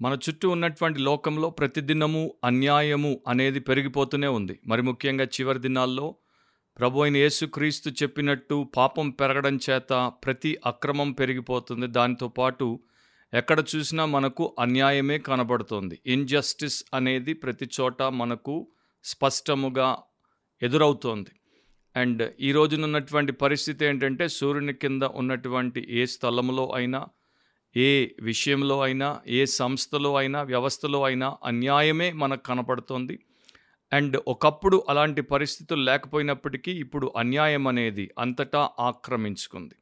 మన 0.00 0.18
చుట్టూ 0.28 0.50
ఉన్నటువంటి 0.50 0.98
లోకంలో 0.98 1.50
ప్రతిదినము 1.50 2.34
అన్యాయము 2.44 3.20
అనేది 3.28 3.60
పెరిగిపోతూనే 3.60 4.26
ఉంది. 4.26 4.60
మరి 4.66 4.82
ముఖ్యంగా 4.82 5.24
చివరి 5.24 5.58
దినాల్లో 5.58 6.14
ప్రభు 6.78 7.00
అయిన 7.00 7.16
యేసుక్రీస్తు 7.16 7.90
చెప్పినట్టు 7.90 8.68
పాపం 8.76 9.10
పెరగడం 9.10 9.58
చేత 9.70 10.12
ప్రతి 10.24 10.58
అక్రమం 10.66 11.12
పెరిగిపోతుంది. 11.12 11.86
దానితో 11.86 12.28
పాటు 12.28 12.80
ఎక్కడ 13.34 13.64
చూసినా 13.76 14.04
మనకు 14.06 14.56
అన్యాయమే 14.58 15.18
కనబడుతుంది. 15.18 16.00
ఇన్జస్టిస్ 16.06 16.84
అనేది 16.94 17.32
ప్రతి 17.32 17.68
చోట 17.80 18.02
మనకు 18.02 18.68
స్పష్టముగా 19.04 19.96
ఎదురవుతోంది. 20.62 21.30
అండ్ 21.96 22.30
ఈ 22.40 22.52
రోజునున్నటువంటి 22.52 23.32
పరిస్థితి 23.32 23.84
ఏంటంటే 23.84 24.28
సూర్యుని 24.28 24.72
కింద 24.72 25.02
ఉన్నటువంటి 25.02 25.86
ఏ 25.90 26.06
స్థలంలో 26.06 26.72
అయినా 26.74 27.06
ఏ 27.76 27.88
విషయంలో 28.22 28.80
అయినా 28.80 29.20
ఏ 29.28 29.44
సంస్థలో 29.44 30.14
అయినా 30.16 30.42
వ్యవస్థలో 30.42 31.02
అయినా 31.02 31.36
అన్యాయమే 31.44 32.12
మనకు 32.12 32.42
కనపడుతోంది. 32.42 33.18
అండ్ 33.92 34.16
ఒకప్పుడు 34.28 34.84
అలాంటి 34.88 35.22
పరిస్థితులు 35.22 35.82
లేకపోయినప్పటికీ 35.82 36.72
ఇప్పుడు 36.72 37.12
అన్యాయం 37.16 37.66
అనేది 37.68 38.10
అంతటా 38.18 38.70
ఆక్రమించుకుంది. 38.80 39.74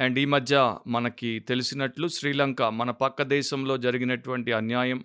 అండ్ 0.00 0.18
ఈ 0.18 0.24
మధ్య 0.24 0.76
మనకి 0.86 1.38
తెలిసినట్లు 1.40 2.08
శ్రీలంక 2.08 2.62
మన 2.62 2.90
పక్క 2.90 3.22
దేశంలో 3.22 3.76
జరిగినటువంటి 3.76 4.52
అన్యాయం 4.52 5.04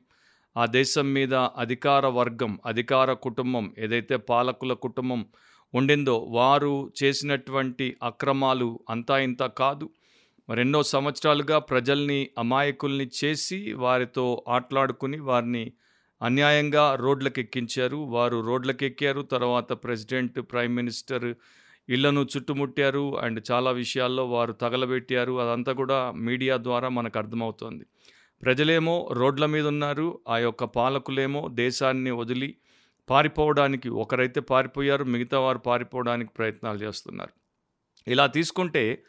ఆ 0.58 0.66
దేశం 0.66 1.14
మీద 1.14 1.34
అధికార 1.34 2.08
వర్గం 2.08 2.60
అధికార 2.66 3.14
కుటుంబం 3.14 3.74
ఏదైతే 3.78 4.18
పాలకుల 4.18 4.74
కుటుంబం 4.74 5.26
ఉండిందో 5.74 6.18
వారు 6.18 6.92
చేసినటువంటి 7.04 7.98
అక్రమాలు 8.04 8.80
అంతా 8.90 9.20
ఇంత 9.20 9.44
కాదు. 9.46 9.90
మరెన్నో 10.50 10.84
సంవత్సరాలుగా 10.84 11.60
ప్రజల్ని 11.60 12.30
అమాయకుల్ని 12.38 13.10
చేసి 13.24 13.74
వారితో 13.74 14.44
ఆటలాడుకుని 14.48 15.20
వారిని 15.20 15.72
అన్యాయంగా 16.22 16.96
రోడ్లకెక్కించారు. 16.96 17.98
వారు 17.98 18.46
రోడ్లకెక్కారు. 18.46 19.22
తర్వాత 19.22 19.74
ప్రెసిడెంట్ 19.74 20.40
ప్రైమ్ 20.40 20.76
మినిస్టర్ 20.76 21.34
ఇళ్ళను 21.90 22.28
చుట్టుముట్టారు. 22.38 23.20
అండ్ 23.20 23.44
చాలా 23.52 23.72
విషయాల్లో 23.72 24.30
వారు 24.30 24.52
తగలబెట్టారు. 24.52 25.40
అదంతా 25.40 25.74
కూడా 25.74 26.12
మీడియా 26.12 26.58
ద్వారా 26.58 26.90
మనకు 26.90 27.20
అర్థమవుతోంది. 27.20 27.86
ప్రజలేమో 28.44 29.10
రోడ్ల 29.12 29.46
మీద 29.46 29.68
ఉన్నారు. 29.68 30.20
ఆ 30.30 30.38
యొక్క 30.38 30.64
పాలకులేమో 30.64 31.50
దేశాన్ని 31.52 32.12
వదిలి 32.12 32.56
పారిపోవడానికి 33.10 33.90
ఒకరైతే 33.90 34.42
పారిపోయారు 34.42 35.04
మిగతా 35.04 35.40
వారు 35.40 35.58
పారిపోవడానికి 35.58 36.32
ప్రయత్నాలు 36.38 36.78
చేస్తున్నారు. 36.78 37.30
ఇలా 38.12 38.28
తీసుకుంటే 38.28 39.04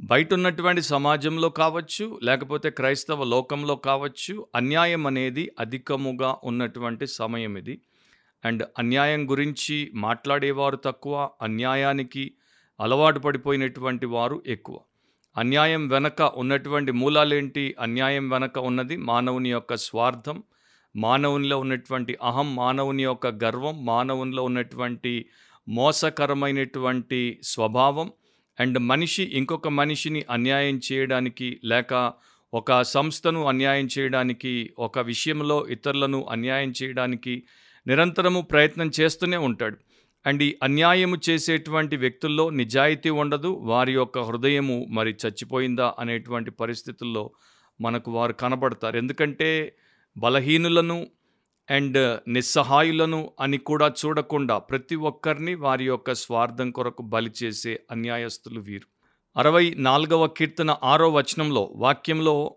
బయట 0.00 0.34
ఉన్నటువంటి 0.34 0.82
సమాజంలో 0.82 1.48
కావచ్చు 1.48 2.20
లేకపోతే 2.22 2.70
క్రైస్తవ 2.70 3.24
లోకంలో 3.24 3.76
కావచ్చు 3.76 4.46
అన్యాయం 4.54 5.06
అనేది 5.06 5.50
అధికముగా 5.60 6.36
ఉన్నటువంటి 6.44 7.06
సమయం 7.06 7.58
ఇది. 7.58 7.80
అండ్ 8.44 8.62
అన్యాయం 8.78 9.30
గురించి 9.30 9.90
మాట్లాడేవారు 9.94 10.76
తక్కువ 10.76 11.30
అన్యాయానికి 11.42 12.32
అలవాటు 12.80 13.18
పడిపోయినటువంటి 13.18 14.06
వారు 14.06 14.42
ఎక్కువ. 14.46 14.80
అన్యాయం 15.36 15.88
వెనక 15.88 16.22
ఉన్నటువంటి 16.22 16.92
మూలాలేంటి? 16.92 17.74
అన్యాయం 17.80 18.30
వెనక 18.30 18.58
ఉన్నది 18.58 18.96
మానవుని 18.96 19.50
యొక్క 19.50 19.76
స్వార్థం 19.76 20.42
మానవునిలో 20.96 21.58
ఉన్నటువంటి 21.58 22.18
అహం 22.22 22.56
మానవుని 22.56 23.02
యొక్క 23.02 23.26
గర్వం 23.26 23.86
మానవునిలో 23.86 24.42
ఉన్నటువంటి 24.42 25.26
మోసకరమైనటువంటి 25.68 27.38
స్వభావం 27.42 28.12
అండ్ 28.60 28.78
మనిషి 28.78 29.22
ఇంకొక 29.22 29.68
మనిషిని 29.68 30.24
అన్యాయం 30.30 30.80
చేయడానికి 30.92 31.60
లేక 31.64 32.12
ఒక 32.54 32.82
సంస్థను 32.82 33.44
అన్యాయం 33.44 33.88
చేయడానికి 33.98 34.70
ఒక 34.78 34.98
విషయంలో 34.98 35.66
ఇతరులను 35.68 36.26
అన్యాయం 36.30 36.72
చేయడానికి 36.82 37.42
నిరంతరము 37.86 38.40
ప్రయత్నం 38.40 38.90
చేస్తూనే 39.00 39.36
ఉంటాడు. 39.36 39.76
అండ్ 40.26 40.42
ఈ 40.42 40.54
అన్యాయము 40.62 41.16
చేసేటువంటి 41.30 41.96
వ్యక్తుల్లో 41.96 42.50
నిజాయితీ 42.50 43.10
ఉండదు 43.10 43.48
వారి 43.48 43.92
యొక్క 43.92 44.18
హృదయము 44.18 44.86
మరి 44.90 45.16
చచ్చిపోయిందా 45.26 45.94
అనేటువంటి 45.98 46.50
పరిస్థితుల్లో 46.50 47.30
మనకు 47.80 48.10
వారు 48.10 48.32
కనబడతారు. 48.32 48.96
ఎందుకంటే 48.96 49.76
బలహీనులను 50.18 51.06
అండ్ 51.70 52.20
నిస్సహాయులను 52.28 53.30
అని 53.40 53.58
కూడా 53.58 53.92
చూడకుండా 54.04 54.58
ప్రతి 54.58 54.96
ఒక్కరిని 54.96 55.54
వారి 55.54 55.84
యొక్క 55.84 56.14
స్వార్థం 56.14 56.70
కొరకు 56.70 57.02
బలి 57.02 57.30
చేసే 57.42 57.80
అన్యాయస్తులు 57.90 58.60
వీరు. 58.60 58.86
అరవై 59.36 59.74
నాలుగవ 59.76 60.26
కీర్తన 60.26 60.76
ఆరో 60.84 61.10
వచనంలో 61.10 61.72
వాక్యంలో 61.76 62.54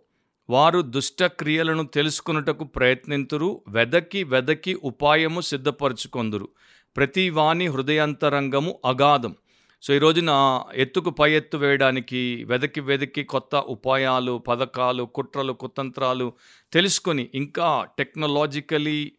వారు 0.50 0.80
దుష్ట 0.80 1.24
క్రియలను 1.24 1.84
తెలుసుకున్నటకు 1.84 2.64
ప్రయత్నింతురు 2.64 3.62
వెదకి 3.68 4.24
వెదకి 4.24 4.74
ఉపాయము 4.74 5.42
సిద్ధపరచుకొందురు. 5.42 6.50
ప్రతి 6.98 7.30
వాని 7.30 7.68
హృదయాంతరంగము 7.68 8.80
అగాధం. 8.86 9.36
సో 9.84 9.94
ఈ 9.94 10.00
రోజున 10.00 10.32
ఎత్తుకు 10.76 11.10
పై 11.10 11.32
ఎత్తు 11.32 11.58
వేయడానికి 11.58 12.46
వెదకి 12.46 12.82
వెదకి 12.82 13.24
కొత్త 13.24 13.56
ఉపాయాలు 13.56 14.38
పథకాలు 14.48 15.04
కుట్రలు 15.06 15.54
కుతంత్రాలు 15.54 16.34
తెలుసుకొని 16.74 17.30
ఇంకా 17.34 17.86
టెక్నాలజికలీ 17.98 19.12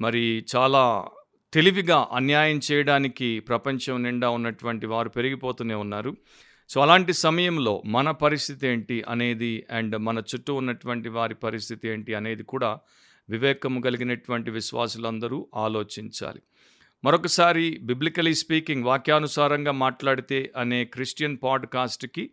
మరి 0.00 0.44
చాలా 0.56 1.08
తెలివిగా 1.52 2.08
అన్యాయం 2.12 2.60
చేయడానికి 2.70 3.40
ప్రపంచం 3.40 4.02
నిండా 4.02 4.30
ఉన్నటువంటి 4.30 4.86
వారు 4.86 5.08
పెరిగిపోతూనే 5.08 5.74
ఉన్నారు. 5.74 6.16
సో 6.70 6.80
అలాంటి 6.80 7.12
సమయంలో 7.12 7.82
మన 7.86 8.10
పరిస్థితి 8.10 8.66
ఏంటి 8.68 9.04
అనేది 9.08 9.66
అండ్ 9.70 9.96
మన 9.96 10.18
చుట్టూ 10.18 10.54
ఉన్నటువంటి 10.54 11.08
వారి 11.08 11.34
పరిస్థితి 11.34 11.88
ఏంటి 11.88 12.14
అనేది 12.14 12.42
కూడా 12.42 12.78
వివేకము 13.28 13.80
కలిగినటువంటి 13.80 14.50
విశ్వాసులందరూ 14.50 15.48
ఆలోచించాలి. 15.54 16.40
మరొకసారి 17.04 17.78
బిబ్లికలీ 17.82 18.34
స్పీకింగ్ 18.34 18.84
వాక్యానుసారంగా 18.84 19.72
మాట్లాడితే 19.72 20.52
అనే 20.56 20.84
క్రిస్టియన్ 20.84 21.36
పాడ్కాస్ట్కి 21.42 22.30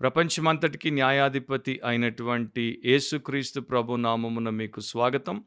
ప్రపంచమంతటికి 0.00 0.90
న్యాయాధిపతి 0.90 1.80
అయినటువంటి 1.86 2.82
యేసుక్రీస్తు 2.84 3.60
ప్రభు 3.60 3.94
నామమున 3.94 4.48
మీకు 4.48 4.80
స్వాగతం. 4.80 5.44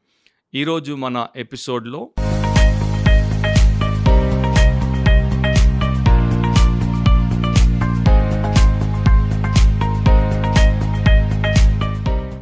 ఈరోజు 0.54 0.92
మన 0.92 1.26
ఎపిసోడ్లో 1.36 2.10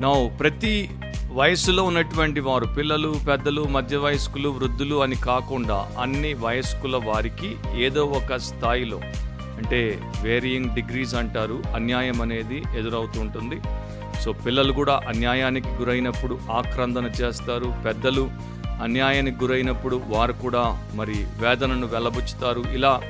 నౌ 0.01 0.29
ప్రతి 0.29 0.89
వయసులో 1.33 1.83
ఉన్నటువంటి 1.83 2.41
వారు 2.41 2.67
పిల్లలు 2.67 3.15
పెద్దలు 3.29 3.65
మధ్య 3.65 3.97
వయస్కులు 3.97 4.49
వృద్ధులు 4.49 5.03
అని 5.03 5.17
కాకుండా 5.17 5.93
అన్ని 5.99 6.35
వయస్కుల 6.35 6.97
వారికి 6.97 7.57
ఏదో 7.83 8.05
ఒక 8.05 8.37
స్థాయిలో 8.37 9.01
అంటే 9.59 10.01
వేరియింగ్ 10.23 10.75
డిగ్రీస్ 10.75 11.15
అంటారు 11.15 11.63
అన్యాయం 11.75 12.23
అనేది 12.23 12.63
ఎదురవుతూ 12.79 13.21
ఉంటుంది. 13.21 13.61
సో 14.21 14.33
పిల్లలు 14.33 14.73
కూడా 14.73 15.01
అన్యాయానికి 15.09 15.69
గురైనప్పుడు 15.69 16.39
ఆక్రందన 16.51 17.07
చేస్తారు. 17.07 17.75
పెద్దలు 17.85 18.31
అన్యాయానికి 18.83 19.45
గురైనప్పుడు 19.45 20.03
వారు 20.07 20.33
కూడా 20.33 20.65
మరి 20.95 21.15
వేదనను 21.15 21.87
వెలబుచ్చుతారు. 21.87 22.65
ఇలా 22.75 23.01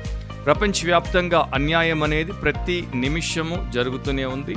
ప్రపంచవ్యాప్తంగా 0.45 1.51
అన్యాయం 1.55 2.03
అనేది 2.03 2.31
ప్రతి 2.31 2.87
నిమిషము 2.95 3.71
జరుగుతూనే 3.73 4.25
ఉంది. 4.25 4.55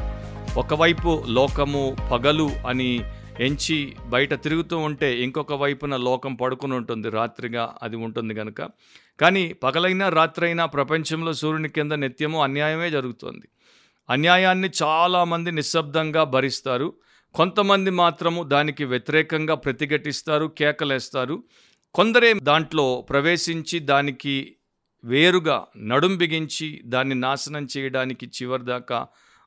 ఒకవైపు 0.56 1.24
లోకము 1.28 1.96
పగలు 2.12 2.50
అని 2.68 3.04
ఎంచి 3.40 3.96
బయట 4.06 4.34
తిరుగుతూ 4.34 4.78
ఉంటే 4.78 5.22
ఇంకొక 5.22 5.52
వైపున 5.52 5.96
లోకం 5.96 6.34
పడుకుని 6.34 6.74
ఉంటుంది 6.74 7.10
రాత్రిగా 7.10 7.74
అది 7.82 7.96
ఉంటుంది 7.96 8.34
కనుక 8.34 8.68
కానీ 9.20 9.52
పగలైనా 9.52 10.08
రాత్రైనా 10.08 10.66
ప్రపంచంలో 10.66 11.32
సూర్యుని 11.32 11.68
కింద 11.68 11.92
నిత్యము 11.92 12.42
అన్యాయమే 12.42 12.90
జరుగుతుంది. 12.90 13.48
అన్యాయాన్ని 14.10 14.70
చాలామంది 14.82 15.52
నిశ్శబ్దంగా 15.52 16.24
భరిస్తారు. 16.24 16.94
కొంతమంది 17.34 17.90
మాత్రము 17.90 18.42
దానికి 18.42 18.84
వ్యతిరేకంగా 18.84 19.54
ప్రతిఘటిస్తారు 19.54 20.46
కేకలేస్తారు. 20.58 21.44
కొందరే 21.94 22.32
దాంట్లో 22.32 23.06
ప్రవేశించి 23.10 23.78
దానికి 23.78 24.56
వేరుగా 25.04 25.66
నడుం 25.78 26.16
బిగించి 26.16 26.80
దాన్ని 26.84 27.14
నాశనం 27.14 27.68
చేయడానికి 27.76 28.26
చివరిదాకా 28.26 29.06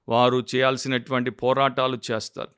వారు 0.09 0.45
చేయాల్సినటువంటి 0.55 1.31
పోరాటాలు 1.31 1.99
చేస్తారు. 2.11 2.49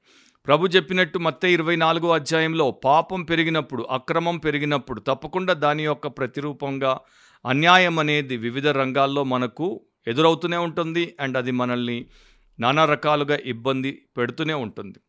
ప్రభు 0.48 0.68
చెప్పినట్టు 0.68 1.20
మత్త 1.20 1.46
ఇరవై 1.46 1.76
నాలుగో 1.76 2.12
అధ్యాయంలో 2.12 2.72
పాపం 2.72 3.24
పెరిగినప్పుడు 3.24 3.84
అక్రమం 3.84 4.38
పెరిగినప్పుడు 4.38 5.00
తప్పకుండా 5.00 5.54
దాని 5.54 5.84
యొక్క 5.84 6.08
ప్రతిరూపంగా 6.08 7.00
అన్యాయం 7.46 8.00
అనేది 8.00 8.38
వివిధ 8.38 8.68
రంగాల్లో 8.68 9.24
మనకు 9.24 9.82
ఎదురవుతూనే 10.08 10.58
ఉంటుంది. 10.58 11.16
అండ్ 11.20 11.38
అది 11.38 11.52
మనల్ని 11.52 12.06
నానా 12.60 12.86
రకాలుగా 12.86 13.40
ఇబ్బంది 13.46 14.02
పెడుతూనే 14.18 14.54
ఉంటుంది. 14.54 15.00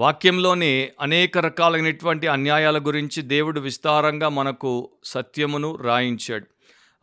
వాక్యంలోనే 0.00 0.92
అనేక 1.00 1.38
రకాలైనటువంటి 1.38 2.26
అన్యాయాల 2.26 2.78
గురించి 2.78 3.22
దేవుడు 3.22 3.60
విస్తారంగా 3.60 4.28
మనకు 4.28 4.90
సత్యమును 5.04 5.76
రాయించాడు. 5.76 6.46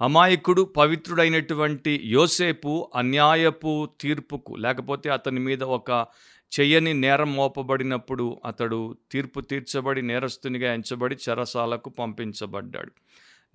అమాయకుడు 0.02 0.62
పవిత్రుడైనటువంటి 0.62 2.02
యోసేపు 2.06 2.92
అన్యాయపు 2.96 3.90
తీర్పుకు 4.02 4.56
లేకపోతే 4.56 5.10
అతని 5.10 5.40
మీద 5.40 5.64
ఒక 5.64 6.08
చెయ్యని 6.52 6.94
నేరం 6.94 7.32
మోపబడినప్పుడు 7.34 8.26
అతడు 8.46 8.80
తీర్పు 9.12 9.40
తీర్చబడి 9.40 10.02
నేరస్తునిగా 10.02 10.74
ఎంచబడి 10.74 11.16
చెరసాలకు 11.16 11.90
పంపించబడ్డాడు. 11.90 12.92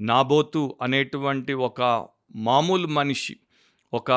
నాబోతు 0.00 0.62
అనేటువంటి 0.82 1.52
ఒక 1.52 1.80
మామూలు 2.36 2.86
మనిషి 2.86 3.36
ఒక 3.92 4.10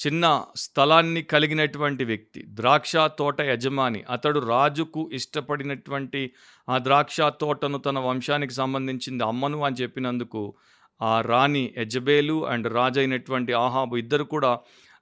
చిన్న 0.00 0.44
స్థలాన్ని 0.56 1.22
కలిగినటువంటి 1.22 2.04
వ్యక్తి 2.04 2.40
ద్రాక్ష 2.48 2.92
తోట 3.18 3.40
యజమాని 3.40 4.04
అతడు 4.10 4.38
రాజుకు 4.38 5.10
ఇష్టపడినటువంటి 5.12 6.22
ఆ 6.68 6.78
ద్రాక్ష 6.78 7.16
తోటను 7.20 7.78
తన 7.78 7.98
వంశానికి 7.98 8.54
సంబంధించింది 8.54 9.24
అమ్మను 9.24 9.64
అని 9.64 9.76
చెప్పినందుకు 9.82 10.54
ఆ 11.00 11.20
రాణి 11.20 11.74
యజబేలు 11.78 12.46
అండ్ 12.46 12.68
రాజు 12.68 13.00
అయినటువంటి 13.00 13.52
ఆహాబు 13.52 13.96
ఇద్దరు 13.96 14.24
కూడా 14.24 14.52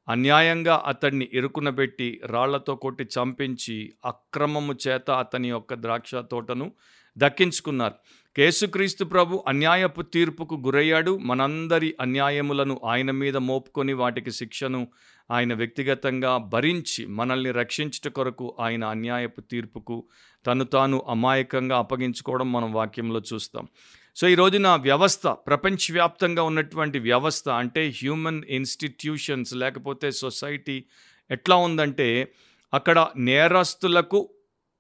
అన్యాయంగా 0.09 0.83
అతన్ని 0.87 1.29
ఇరుకునబెట్టి 1.33 2.21
రాళ్ళతో 2.27 2.75
కొట్టి 2.75 3.05
చంపించి 3.05 3.93
అక్రమము 4.05 4.75
చేత 4.89 5.11
అతని 5.11 5.49
యొక్క 5.49 5.75
ద్రాక్ష 5.75 6.15
తోటను 6.15 6.73
దక్కించుకున్నారు. 7.19 7.95
కేసుక్రీస్తు 8.37 9.05
ప్రభు 9.05 9.45
అన్యాయపు 9.49 10.03
తీర్పుకు 10.03 10.55
గురయ్యాడు. 10.55 11.19
మనందరి 11.19 11.95
అన్యాయములను 12.01 12.81
ఆయన 12.85 13.11
మీద 13.11 13.37
మోపుకొని 13.37 13.93
వాటికి 13.93 14.31
శిక్షను 14.31 14.89
ఆయన 15.31 15.55
వ్యక్తిగతంగా 15.55 16.37
భరించి 16.37 17.07
మనల్ని 17.07 17.51
రక్షించుట 17.51 18.13
కొరకు 18.13 18.57
ఆయన 18.61 18.85
అన్యాయపు 18.85 19.41
తీర్పుకు 19.41 20.05
తను 20.47 20.65
తాను 20.65 21.03
అమాయకంగా 21.09 21.79
అప్పగించుకోవడం 21.79 22.53
మనం 22.53 22.73
వాక్యంలో 22.73 23.23
చూస్తాం. 23.35 23.69
సో 24.17 24.29
ఈ 24.29 24.35
రోజున 24.35 24.75
వ్యవస్థ 24.77 25.27
ప్రపంచవ్యాప్తంగా 25.27 26.43
ఉన్నటువంటి 26.43 26.99
వ్యవస్థ 26.99 27.49
అంటే 27.49 27.89
హ్యూమన్ 27.89 28.43
ఇన్స్టిట్యూషన్స్ 28.49 29.55
లేకపోతే 29.55 30.11
సొసైటీ 30.11 30.85
ఎట్లా 31.31 31.57
ఉందంటే 31.57 32.33
అక్కడ 32.75 33.09
నేరస్తులకు 33.17 34.31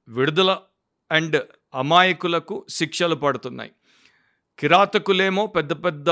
విడుదల 0.08 0.58
అండ్ 1.12 1.42
అమాయకులకు 1.74 2.66
శిక్షలు 2.68 3.14
పడుతున్నాయి. 3.14 3.72
కిరాతకులేమో 4.58 5.46
పెద్ద 5.46 5.84
పెద్ద 5.84 6.10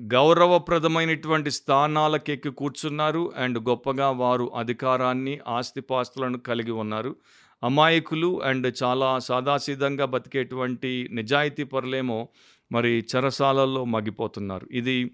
గౌరవప్రదమైనటువంటి 0.00 1.50
స్థానాలకెక్కి 1.50 2.50
కూర్చున్నారు 2.50 3.32
అండ్ 3.36 3.58
గొప్పగా 3.58 4.10
వారు 4.10 4.52
అధికారాన్ని 4.56 5.40
ఆస్తిపాస్తులను 5.48 6.38
కలిగి 6.38 6.70
ఉన్నారు. 6.70 7.16
అమాయకులు 7.64 8.42
అండ్ 8.42 8.74
చాలా 8.82 9.18
సాదాసీదంగా 9.18 10.04
బతికేటువంటి 10.04 11.08
నిజాయితీ 11.12 11.64
పరులేమో 11.64 12.28
మరి 12.72 13.04
చెరసాలల్లో 13.16 13.84
మగ్గిపోతున్నారు. 13.84 14.68
ఇది 14.70 15.10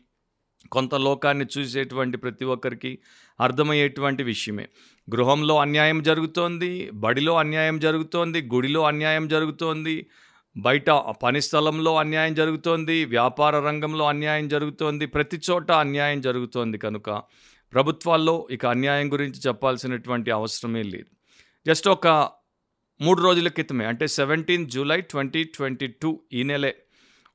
కొంత 0.72 0.94
లోకాన్ని 0.94 1.46
చూసేటువంటి 1.58 2.16
ప్రతి 2.16 2.44
ఒక్కరికి 2.44 2.98
అర్థమయ్యేటువంటి 3.40 4.22
విషయమే. 4.22 4.68
గృహంలో 5.14 5.58
అన్యాయం 5.58 6.02
జరుగుతోంది 6.02 6.90
బడిలో 6.90 7.36
అన్యాయం 7.36 7.78
జరుగుతోంది 7.78 8.42
గుడిలో 8.42 8.82
అన్యాయం 8.82 9.28
జరుగుతోంది 9.28 10.06
బయట 10.56 10.90
పని 10.90 11.40
స్థలంలో 11.40 11.96
అన్యాయం 11.96 12.34
జరుగుతోంది 12.34 13.04
వ్యాపార 13.04 13.58
రంగంలో 13.58 14.06
అన్యాయం 14.06 14.48
జరుగుతోంది 14.48 15.06
ప్రతి 15.06 15.40
చోట 15.50 15.70
అన్యాయం 15.70 16.20
జరుగుతోంది 16.20 16.78
కనుక 16.78 17.10
ప్రభుత్వాల్లో 17.72 18.48
ఇక 18.50 18.66
అన్యాయం 18.66 19.12
గురించి 19.12 19.40
చెప్పాల్సినటువంటి 19.46 20.30
అవసరమే 20.30 20.82
లేదు. 20.82 21.10
జస్ట్ 21.66 21.88
ఒక 21.88 22.30
మూడు 23.00 23.22
రోజుల 23.22 23.48
క్రితమే 23.48 23.84
అంటే 23.84 24.06
seventeen 24.06 24.66
July 24.66 25.00
twenty 25.00 25.44
twenty 25.44 25.86
two 25.86 26.20
ఈ 26.32 26.42
నెలే 26.42 26.76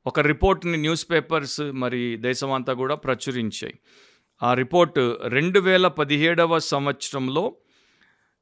ఒక 0.05 0.19
రిపోర్ట్ని 0.19 0.77
న్యూస్ 0.77 1.11
పేపర్స్ 1.11 1.61
మరి 1.73 2.17
దేశమంతా 2.17 2.73
కూడా 2.73 2.95
ప్రచురించాయి. 2.95 3.79
ఆ 4.43 4.53
రిపోర్ట్ 4.53 4.99
రెండు 5.25 5.59
వేల 5.59 5.87
పదిహేడవ 5.87 6.59
సంవత్సరంలో 6.59 7.53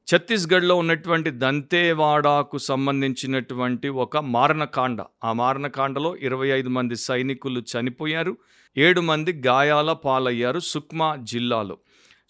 ఛత్తీస్గఢ్లో 0.08 0.76
ఉన్నటువంటి 0.76 1.32
దంతేవాడాకు 1.32 2.58
సంబంధించినటువంటి 2.58 3.90
ఒక 3.90 4.18
మారణకాండ. 4.18 5.02
ఆ 5.24 5.34
మారణకాండలో 5.34 6.18
ఇరవై 6.18 6.48
ఐదు 6.48 6.70
మంది 6.70 6.96
సైనికులు 6.96 7.64
చనిపోయారు 7.72 8.38
ఏడు 8.78 9.02
మంది 9.02 9.32
గాయాల 9.48 9.94
పాలయ్యారు 9.94 10.60
సుక్మా 10.60 11.16
జిల్లాలో. 11.16 11.78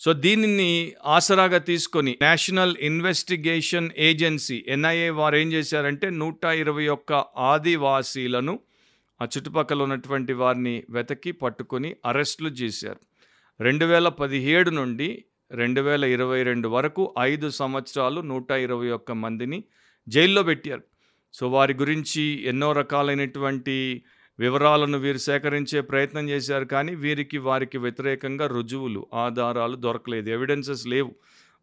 సో 0.04 0.14
దీనిని 0.14 0.94
ఆసరాగా 1.06 1.58
తీసుకొని 1.58 2.18
నేషనల్ 2.22 2.76
ఇన్వెస్టిగేషన్ 2.82 3.90
ఏజెన్సీ 3.98 4.66
ఎన్ఐఏ 4.68 5.10
వారు 5.10 5.36
ఏం 5.36 5.54
చేశారంటే 5.54 6.10
నూట 6.10 6.44
ఇరవై 6.46 6.88
ఒక్క 6.88 7.14
ఆదివాసీలను 7.38 8.60
ఆ 9.22 9.26
చుట్టుపక్కల 9.26 9.84
ఉన్నటువంటి 9.84 10.34
వారిని 10.34 10.84
వెతకి 10.90 11.32
పట్టుకొని 11.32 11.96
అరెస్టులు 12.06 12.50
చేశారు. 12.50 13.00
రెండు 13.60 13.86
వేల 13.86 14.08
పదిహేడు 14.08 14.70
నుండి 14.70 15.26
రెండు 15.52 15.82
వేల 15.82 16.04
ఇరవై 16.04 16.44
రెండు 16.44 16.68
వరకు 16.68 17.16
ఐదు 17.20 17.50
సంవత్సరాలు 17.50 18.22
నూట 18.22 18.52
ఇరవై 18.52 18.90
ఒక్క 18.90 19.12
మందిని 19.12 19.64
జైల్లో 20.08 20.44
పెట్టారు. 20.44 20.84
సో 21.34 21.48
వారి 21.48 21.74
గురించి 21.74 22.24
ఎన్నో 22.24 22.72
రకాలైనటువంటి 22.72 24.04
వివరాలను 24.40 24.98
వీరు 24.98 25.18
సేకరించే 25.18 25.82
ప్రయత్నం 25.82 26.30
చేశారు 26.30 26.66
కానీ 26.66 26.96
వీరికి 26.96 27.38
వారికి 27.38 27.78
వ్యతిరేకంగా 27.78 28.48
రుజువులు 28.48 29.08
ఆధారాలు 29.14 29.76
దొరకలేదు. 29.76 30.30
ఎవిడెన్సెస్ 30.30 30.88
లేవు. 30.88 31.16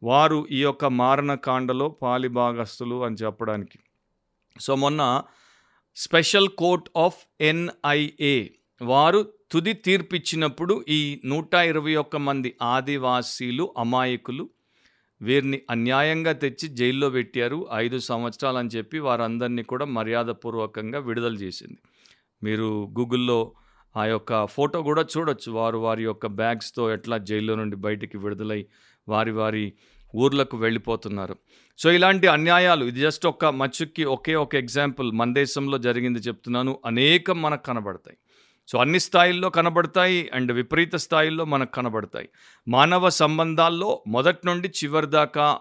వారు 0.03 0.47
ఈ 0.51 0.63
యొక్క 0.63 0.85
మారణకాండలో 0.85 1.89
పాలిభాగస్తులు 1.89 3.05
అని 3.05 3.17
చెప్పడానికి. 3.17 3.79
సో 4.61 4.75
మొన్న 4.75 5.23
స్పెషల్ 5.97 6.49
కోర్ట్ 6.49 6.99
ఆఫ్ 6.99 7.17
ఎన్ఐఏ 7.41 8.49
వారు 8.83 9.29
తుది 9.51 9.73
తీర్పిచ్చినప్పుడు 9.73 10.85
ఈ 10.89 11.21
నూట 11.25 11.55
ఇరవై 11.55 11.95
ఒక్క 11.95 12.17
మంది 12.17 12.55
ఆదివాసీలు 12.63 13.75
అమాయకులు 13.79 14.49
వీరిని 15.23 15.63
అన్యాయంగా 15.71 16.33
తెచ్చి 16.33 16.69
జైల్లో 16.69 17.11
పెట్టారు. 17.11 17.69
ఐదు 17.75 17.99
సంవత్సరాలు 17.99 18.57
అని 18.57 18.69
చెప్పి 18.69 18.99
వారందరినీ 18.99 19.63
కూడా 19.63 19.85
మర్యాదపూర్వకంగా 19.85 20.99
విడుదల 20.99 21.35
చేసింది. 21.35 21.79
మీరు 22.43 22.95
గూగుల్లో 22.99 23.53
ఆ 23.97 24.05
యొక్క 24.05 24.47
ఫోటో 24.47 24.83
కూడా 24.83 25.07
చూడొచ్చు. 25.17 25.53
వారు 25.53 25.79
వారి 25.79 26.05
యొక్క 26.05 26.27
బ్యాగ్స్తో 26.27 26.93
ఎట్లా 26.93 27.19
జైల్లో 27.19 27.55
నుండి 27.55 27.77
బయటికి 27.77 28.19
విడుదలై 28.19 28.67
వారి 29.09 29.31
వారి 29.31 29.73
ఊర్లకు 30.17 30.57
వెళ్ళిపోతున్నారు. 30.57 31.37
సో 31.79 31.93
ఇలాంటి 31.93 32.27
అన్యాయాలు 32.27 32.85
ఇది 32.85 33.01
జస్ట్ 33.01 33.27
ఒక 33.27 33.45
మచ్చుక్కి 33.45 34.05
ఒకే 34.05 34.35
ఒక 34.35 34.55
ఎగ్జాంపుల్. 34.55 35.13
మన 35.13 35.33
దేశంలో 35.33 35.79
జరిగింది 35.79 36.19
చెప్తున్నాను 36.19 36.79
అనేకం 36.87 37.43
మనకు 37.43 37.63
కనబడతాయి. 37.63 38.17
సో 38.69 38.79
అన్ని 38.79 39.01
స్థాయిల్లో 39.01 39.51
కనబడతాయి 39.51 40.31
అండ్ 40.35 40.53
విపరీత 40.53 40.97
స్థాయిల్లో 40.97 41.45
మనకు 41.45 41.71
కనబడతాయి. 41.71 42.29
మానవ 42.69 43.09
సంబంధాల్లో 43.09 44.05
మొదటి 44.07 44.39
నుండి 44.47 44.69
చివరి 44.69 45.07
దాకా 45.07 45.59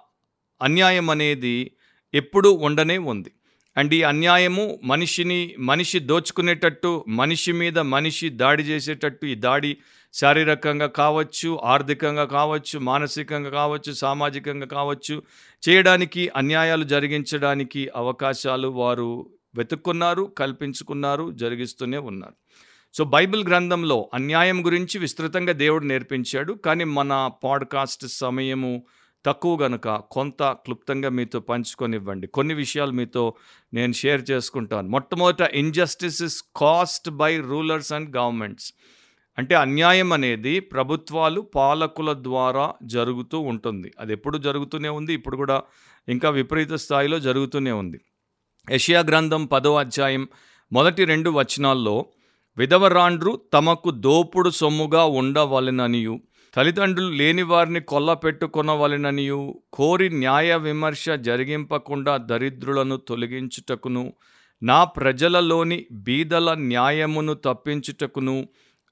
అన్యాయం 0.62 1.09
అనేది 1.09 1.71
ఎప్పుడూ 2.13 2.51
ఉండనే 2.51 2.97
ఉంది. 2.97 3.31
అండ్ 3.77 3.94
ఈ 3.94 4.03
అన్యాయము 4.03 4.79
మనిషిని 4.83 5.56
మనిషి 5.59 6.00
దోచుకునేటట్టు 6.00 7.05
మనిషి 7.07 7.51
మీద 7.51 7.79
మనిషి 7.79 8.29
దాడి 8.29 8.63
చేసేటట్టు 8.63 9.25
ఈ 9.25 9.36
దాడి 9.36 9.77
శారీరకంగా 10.13 10.88
కావచ్చు 10.88 11.60
ఆర్థికంగా 11.63 12.25
కావచ్చు 12.25 12.79
మానసికంగా 12.79 13.50
కావచ్చు 13.50 13.93
సామాజికంగా 13.93 14.65
కావచ్చు 14.65 15.24
చేయడానికి 15.69 16.29
అన్యాయాలు 16.36 16.84
జరిగించడానికి 16.84 17.89
అవకాశాలు 17.96 18.67
వారు 18.67 19.29
వెతుక్కున్నారు 19.55 20.24
కల్పించుకున్నారు 20.38 21.31
జరిగిస్తూనే 21.31 21.98
ఉన్నారు. 21.98 22.34
సో 22.93 23.03
బైబిల్ 23.03 23.43
గ్రంథంలో 23.43 24.10
అన్యాయం 24.13 24.65
గురించి 24.65 25.00
విస్తృతంగా 25.00 25.53
దేవుడు 25.53 25.86
నేర్పించాడు. 25.86 26.53
కానీ 26.53 26.84
మన 26.84 27.31
పాడ్కాస్ట్ 27.43 28.07
సమయము 28.07 28.84
తక్కువ 29.27 29.53
గనుక 29.63 29.88
కొంత 30.12 30.43
క్లుప్తంగా 30.43 31.10
మీతో 31.10 31.39
పంచుకొనివ్వండి. 31.39 32.27
కొన్ని 32.27 32.53
విషయాలు 32.53 32.91
మీతో 32.91 33.24
నేను 33.74 33.93
షేర్ 33.93 34.24
చేసుకుంటాను. 34.31 34.88
మొట్టమొదట 34.89 35.41
injustice 35.53 36.22
is 36.22 36.43
caused 36.55 37.10
by 37.10 37.34
rulers 37.41 37.93
and 37.93 38.15
governments 38.17 38.74
అంటే 39.38 39.55
అన్యాయం 39.55 40.13
అనేది 40.13 40.60
ప్రభుత్వాలు 40.60 41.41
పాలకుల 41.41 42.13
ద్వారా 42.22 42.74
జరుగుతూ 42.84 43.39
ఉంటుంది. 43.39 43.93
అది 44.00 44.13
ఎప్పుడు 44.13 44.38
జరుగుతూనే 44.38 44.89
ఉంది 44.89 45.13
ఇప్పుడు 45.13 45.38
కూడా 45.38 45.57
ఇంకా 46.10 46.29
విపరీత 46.29 46.74
స్థాయిలో 46.74 47.19
జరుగుతూనే 47.19 47.72
ఉంది. 47.72 48.00
యషియా 48.72 49.01
గ్రంథం 49.01 49.46
పదో 49.46 49.75
అధ్యాయం 49.75 50.27
మొదటి 50.72 51.05
రెండు 51.05 51.29
వచనాల్లో 51.29 52.05
విధవరాండ్రు 52.57 53.41
తమకు 53.53 53.89
దోపుడు 53.91 54.50
సొమ్ముగా 54.50 55.05
ఉండవలెననియు 55.05 56.15
తల్లిదండ్రులు 56.58 57.10
లేని 57.10 57.44
వారిని 57.44 57.80
కొల్లపెట్టుకొనవలెననియు 57.80 59.56
కోరి 59.74 60.10
న్యాయ 60.10 60.56
విమర్శ 60.56 61.10
జరిగింపకుండా 61.10 62.18
దరిద్రులను 62.18 62.98
తొలగించుటకును 62.98 64.14
నా 64.64 64.84
ప్రజలలోని 64.84 65.86
బీదల 65.92 66.54
న్యాయమును 66.54 67.34
తప్పించుటకును 67.34 68.48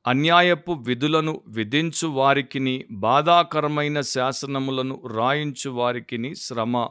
అన్యాయపు 0.07 0.71
విధులను 0.71 1.41
విధించు 1.47 2.07
వారికిని 2.07 2.85
బాధాకరమైన 2.91 4.01
శాసనములను 4.01 5.01
రాయించు 5.13 5.69
వారికిని 5.69 6.35
శ్రమ 6.35 6.87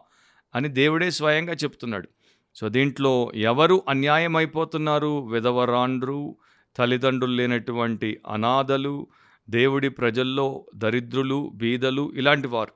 అని 0.55 0.69
దేవుడే 0.69 1.11
స్వయంగా 1.11 1.53
చెప్తున్నాడు. 1.53 2.09
సో 2.57 2.69
దీంట్లో 2.69 3.33
ఎవరు 3.37 3.83
అన్యాయమైపోతున్నారు? 3.89 5.29
విధవరాండ్రు 5.29 6.37
తల్లిదండ్రులు 6.79 7.33
లేనటువంటి 7.33 8.19
అనాథలు 8.33 9.07
దేవుడి 9.51 9.89
ప్రజల్లో 9.89 10.67
దరిద్రులు 10.77 11.53
బీదలు 11.55 12.13
ఇలాంటి 12.17 12.49
వారు. 12.49 12.73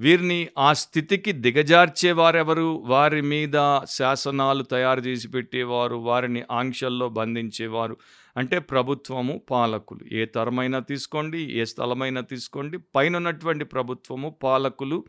వీరిని 0.00 0.48
ఆ 0.58 0.72
స్థితికి 0.72 1.32
దిగజార్చేవారెవరు 1.32 2.82
వారి 2.86 3.20
మీద 3.20 3.80
శాసనాలు 3.90 4.62
తయారు 4.62 5.00
చేసి 5.00 5.28
పెట్టేవారు 5.28 5.96
వారిని 5.96 6.42
ఆంక్షల్లో 6.50 7.08
బంధించేవారు. 7.08 7.96
అంటే 8.36 8.58
ప్రభుత్వము 8.58 9.42
పాలకులు. 9.50 10.14
ఏ 10.14 10.24
తరమైనా 10.24 10.78
తీసుకోండి 10.78 11.60
ఏ 11.60 11.64
స్థలమైనా 11.64 12.20
తీసుకోండి 12.20 12.78
పైన 12.78 13.16
ఉన్నటువంటి 13.16 13.64
ప్రభుత్వము 13.64 14.36
పాలకులు 14.42 15.04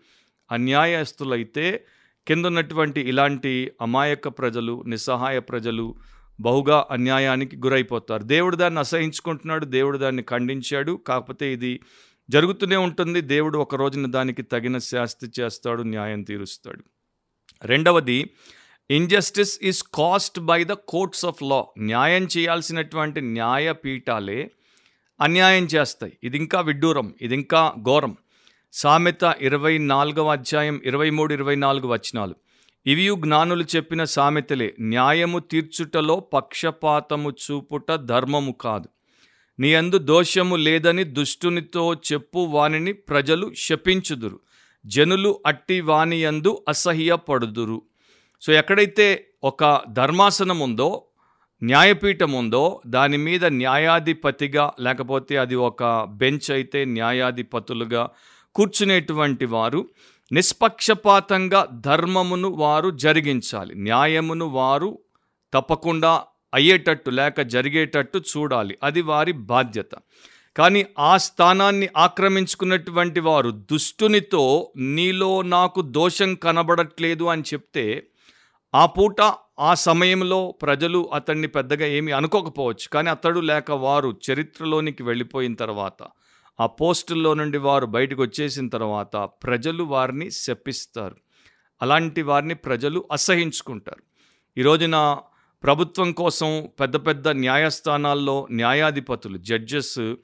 అన్యాయస్తులైతే 0.51 1.85
కింద 2.27 2.45
ఉన్నటువంటి 2.45 3.01
ఇలాంటి 3.01 3.71
అమాయక 3.81 4.27
ప్రజలు 4.27 4.83
నిస్సహాయ 4.87 5.39
ప్రజలు 5.39 5.95
బహుగా 6.39 6.87
అన్యాయానికి 6.91 7.57
గురైపోతారు. 7.57 8.23
దేవుడు 8.23 8.55
దాన్ని 8.55 8.79
అసహించుకుంటున్నాడు 8.79 9.65
దేవుడు 9.65 9.97
దాన్ని 9.97 10.23
ఖండించాడు. 10.23 10.99
కాకపోతే 11.07 11.53
ఇది 11.53 11.79
జరుగుతూనే 12.29 12.75
ఉంటుంది. 12.75 13.21
దేవుడు 13.21 13.57
ఒక 13.57 13.75
రోజున 13.75 14.11
దానికి 14.11 14.41
తగిన 14.41 14.77
శాస్తి 14.77 15.31
చేస్తాడు 15.39 15.83
న్యాయం 15.83 16.23
తీరుస్తాడు. 16.23 16.83
రెండవది 17.63 18.29
injustice 18.91 19.59
is 19.61 19.83
caused 19.83 20.39
by 20.39 20.63
the 20.63 20.71
courts 20.71 21.25
of 21.25 21.43
law 21.43 21.65
న్యాయం 21.79 22.27
చేయాల్సినటువంటి 22.37 23.21
న్యాయపీఠాలే 23.21 24.51
అన్యాయం 25.21 25.63
చేస్తాయి. 25.65 26.17
ఇది 26.23 26.37
ఇంకా 26.37 26.61
విడ్డూరం 26.61 27.13
ఇది 27.21 27.35
ఇంకా 27.35 27.73
ఘోరం. 27.81 28.17
సామెత 28.73 29.35
ఇరవై 29.39 29.77
నాలుగవ 29.77 30.31
అధ్యాయం 30.31 30.81
ఇరవై 30.85 31.09
మూడు 31.09 31.33
ఇరవై 31.33 31.55
నాలుగు 31.55 31.87
వచనాలు. 31.87 32.35
ఇవియు 32.85 33.15
జ్ఞానులు 33.15 33.65
చెప్పిన 33.75 34.03
సామెతలే 34.03 34.75
న్యాయము 34.81 35.39
తీర్చుటలో 35.39 36.19
పక్షపాతము 36.19 37.31
చూపుట 37.31 37.91
ధర్మము 37.91 38.51
కాదు. 38.51 38.89
నీ 39.59 39.73
అందు 39.73 39.97
దోషము 39.97 40.55
లేదని 40.55 41.03
దుష్టునితో 41.03 41.93
చెప్పు 41.93 42.39
వానిని 42.39 42.93
ప్రజలు 42.93 43.53
శపించుదురు. 43.57 44.39
జనులు 44.85 45.39
అట్టి 45.45 45.81
వాని 45.81 46.23
యందు 46.23 46.63
అసహ్యపడుదురు. 46.69 47.81
సో 48.41 48.53
ఎక్కడైతే 48.53 49.25
ఒక 49.43 49.81
ధర్మాసనం 49.89 50.59
ఉందో 50.59 51.03
న్యాయపీఠం 51.63 52.31
ఉందో 52.31 52.81
దాని 52.87 53.17
మీద 53.17 53.45
న్యాయాధిపతిగా 53.45 54.71
లేకపోతే 54.79 55.37
అది 55.37 55.55
ఒక 55.55 56.03
బెంచ్ 56.03 56.51
అయితే 56.51 56.85
న్యాయాధిపతులుగా 56.85 58.09
కూర్చునేటువంటి 58.55 59.45
వారు 59.45 59.89
నిష్పక్షపాతంగా 60.33 61.67
ధర్మమును 61.71 62.49
వారు 62.49 62.89
జరిగించాలి. 62.89 63.75
న్యాయమును 63.75 64.45
వారు 64.45 64.99
తప్పకుండా 65.53 66.23
అయ్యేటట్టు 66.53 67.09
లేక 67.09 67.41
జరిగేటట్టు 67.41 68.17
చూడాలి. 68.17 68.77
అది 68.83 69.01
వారి 69.01 69.31
బాధ్యత. 69.31 69.89
కానీ 70.57 70.85
ఆ 70.99 71.17
స్థానాన్ని 71.17 71.89
ఆక్రమించుకున్నటువంటి 71.97 73.19
వారు 73.19 73.49
దుష్టునితో 73.51 74.71
నీలో 74.77 75.41
నాకు 75.41 75.81
దోషం 75.81 76.35
కనబడట్లేదు 76.35 77.23
అని 77.23 77.41
చెప్తే 77.41 78.03
ఆ 78.75 78.85
పూట 78.85 79.33
ఆ 79.59 79.73
సమయంలో 79.73 80.55
ప్రజలు 80.61 81.09
అతన్ని 81.13 81.47
పెద్దగా 81.47 81.85
ఏమి 81.85 82.11
అనుకోకపోవచ్చు. 82.11 82.89
కానీ 82.93 83.09
అతడు 83.09 83.39
లేక 83.39 83.71
వారు 83.71 84.17
చరిత్రలోనికి 84.31 85.03
వెళ్ళిపోయిన 85.03 85.53
తర్వాత 85.55 86.03
ఆ 86.59 86.65
పోస్టుల్లో 86.65 87.33
నుండి 87.33 87.57
వారు 87.57 87.85
బయటకు 87.85 88.21
వచ్చేసిన 88.21 88.67
తర్వాత 88.67 89.15
ప్రజలు 89.43 89.83
వారిని 89.83 90.31
శపిస్తారు. 90.31 91.15
అలాంటి 91.81 92.21
వారిని 92.21 92.55
ప్రజలు 92.55 93.05
అసహించుకుంటారు. 93.11 94.03
ఈ 94.57 94.61
రోజున 94.61 95.17
ప్రభుత్వం 95.63 96.11
కోసం 96.11 96.69
పెద్ద 96.79 96.95
పెద్ద 97.07 97.27
న్యాయస్థానాల్లో 97.27 98.47
న్యాయాధిపతులు 98.51 99.37
జడ్జెస్ 99.37 100.15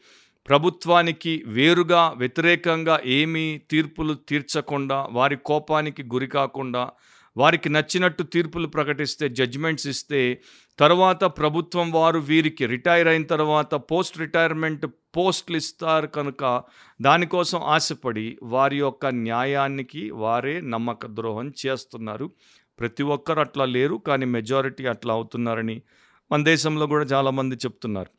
ప్రభుత్వానికి 0.48 1.43
వేరుగా 1.48 2.13
వ్యతిరేకంగా 2.17 3.00
ఏమీ 3.05 3.62
తీర్పులు 3.71 4.13
తీర్చకుండా 4.13 5.07
వారి 5.12 5.36
కోపానికి 5.36 6.03
గురి 6.03 6.27
కాకుండా 6.27 6.89
వారికి 7.38 7.69
నచ్చినట్టు 7.69 8.24
తీర్పులు 8.24 8.67
ప్రకటిస్తే 8.67 9.29
జడ్జిమెంట్స్ 9.29 9.88
ఇస్తే 9.88 10.41
తర్వాత 10.79 11.24
ప్రభుత్వం 11.24 11.91
వారు 11.91 12.19
వీరికి 12.19 12.65
రిటైర్ 12.65 13.07
అయిన 13.07 13.24
తర్వాత 13.24 13.75
పోస్ట్ 13.75 14.19
రిటైర్మెంట్ 14.19 14.86
పోస్టులు 15.17 15.57
ఇస్తారు 15.57 16.07
కనుక 16.07 16.63
దానికోసం 17.01 17.59
ఆశపడి 17.63 18.38
వారి 18.43 18.77
యొక్క 18.79 19.05
న్యాయానికి 19.05 20.12
వారే 20.12 20.62
నమ్మక 20.62 21.05
ద్రోహం 21.05 21.53
చేస్తున్నారు. 21.65 22.31
ప్రతి 22.79 23.03
ఒక్కరు 23.03 23.39
అట్లా 23.39 23.65
లేరు 23.65 23.95
కానీ 23.95 24.25
మెజారిటీ 24.25 24.86
అట్లా 24.86 25.13
అవుతున్నారని 25.13 25.81
మన 26.31 26.43
దేశంలో 26.43 26.88
కూడా 26.88 27.05
చాలామంది 27.05 27.55
చెప్తున్నారు. 27.55 28.12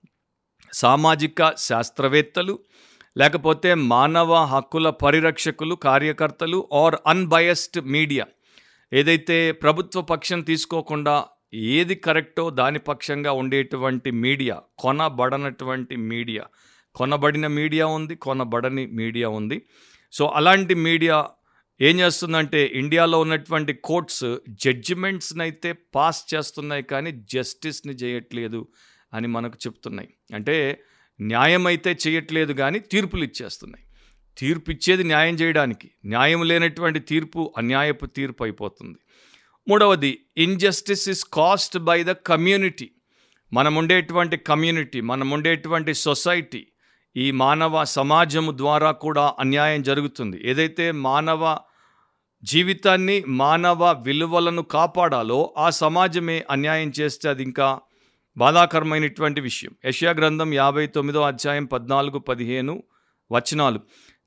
సామాజిక 0.72 1.56
శాస్త్రవేత్తలు 1.56 2.58
లేకపోతే 3.16 3.74
మానవ 3.74 4.34
హక్కుల 4.34 4.90
పరిరక్షకులు 4.90 5.74
కార్యకర్తలు 5.74 6.68
ఆర్ 6.72 6.96
అన్బయస్డ్ 7.06 7.80
మీడియా 7.86 8.26
ఏదైతే 8.92 9.52
ప్రభుత్వ 9.52 10.00
పక్షం 10.00 10.40
తీసుకోకుండా 10.40 11.24
ఏది 11.54 11.94
కరెక్టో 11.94 12.50
దాని 12.50 12.78
పక్షంగా 12.78 13.32
ఉండేటువంటి 13.32 14.10
మీడియా 14.10 14.60
కొనబడనటువంటి 14.78 15.96
మీడియా. 15.96 16.44
కొనబడిన 16.94 17.46
మీడియా 17.46 17.86
ఉంది 17.86 18.14
కొనబడని 18.14 18.86
మీడియా 18.86 19.28
ఉంది. 19.28 19.62
సో 20.12 20.26
అలాంటి 20.26 20.74
మీడియా 20.74 21.28
ఏం 21.80 22.00
చేస్తుందంటే 22.00 22.66
ఇండియాలో 22.66 23.20
ఉన్నటువంటి 23.20 23.72
కోర్ట్స్ 23.72 24.38
జడ్జిమెంట్స్ని 24.48 25.42
అయితే 25.42 25.72
పాస్ 25.72 26.34
చేస్తున్నాయి 26.34 26.82
కానీ 26.82 27.24
జస్టిస్ని 27.32 27.92
చేయట్లేదు 27.92 28.68
అని 29.14 29.28
మనకు 29.28 29.58
చెప్తున్నాయి. 29.66 30.08
అంటే 30.34 30.82
న్యాయం 31.20 31.66
అయితే 31.66 31.98
చేయట్లేదు 32.06 32.52
కానీ 32.52 32.78
తీర్పులు 32.78 33.24
ఇచ్చేస్తున్నాయి. 33.24 33.84
తీర్పు 34.38 34.70
ఇచ్చేది 34.70 35.04
న్యాయం 35.04 35.34
చేయడానికి. 35.34 35.90
న్యాయం 36.06 36.42
లేనటువంటి 36.42 37.00
తీర్పు 37.00 37.54
అన్యాయపు 37.58 38.06
తీర్పు 38.06 38.42
అయిపోతుంది. 38.42 38.98
మూడవది 39.68 40.18
injustice 40.36 41.08
is 41.08 41.24
caused 41.24 41.78
by 41.78 42.02
the 42.02 42.10
community 42.10 42.90
మనం 43.52 43.74
ఉండేటువంటి 43.74 44.36
కమ్యూనిటీ 44.36 45.00
మనం 45.00 45.30
ఉండేటువంటి 45.30 45.94
సొసైటీ 45.94 46.66
ఈ 47.16 47.30
మానవ 47.30 47.84
సమాజము 47.84 48.52
ద్వారా 48.56 48.90
కూడా 48.90 49.34
అన్యాయం 49.38 49.82
జరుగుతుంది. 49.82 50.40
ఏదైతే 50.50 50.92
మానవ 50.92 51.58
జీవితాన్ని 52.44 53.24
మానవ 53.28 54.02
విలువలను 54.02 54.62
కాపాడాలో 54.62 55.54
ఆ 55.58 55.70
సమాజమే 55.70 56.44
అన్యాయం 56.50 56.92
చేస్తే 57.00 57.28
అది 57.28 57.42
ఇంకా 57.42 57.80
బాధాకరమైనటువంటి 58.36 59.40
విషయం. 59.40 59.72
యష్యా 59.84 60.10
గ్రంథం 60.10 60.54
యాభై 60.54 60.86
తొమ్మిదో 60.86 61.20
అధ్యాయం 61.20 61.64
పద్నాలుగు 61.64 62.18
పదిహేను 62.18 62.82
వచనాలు. 63.32 63.80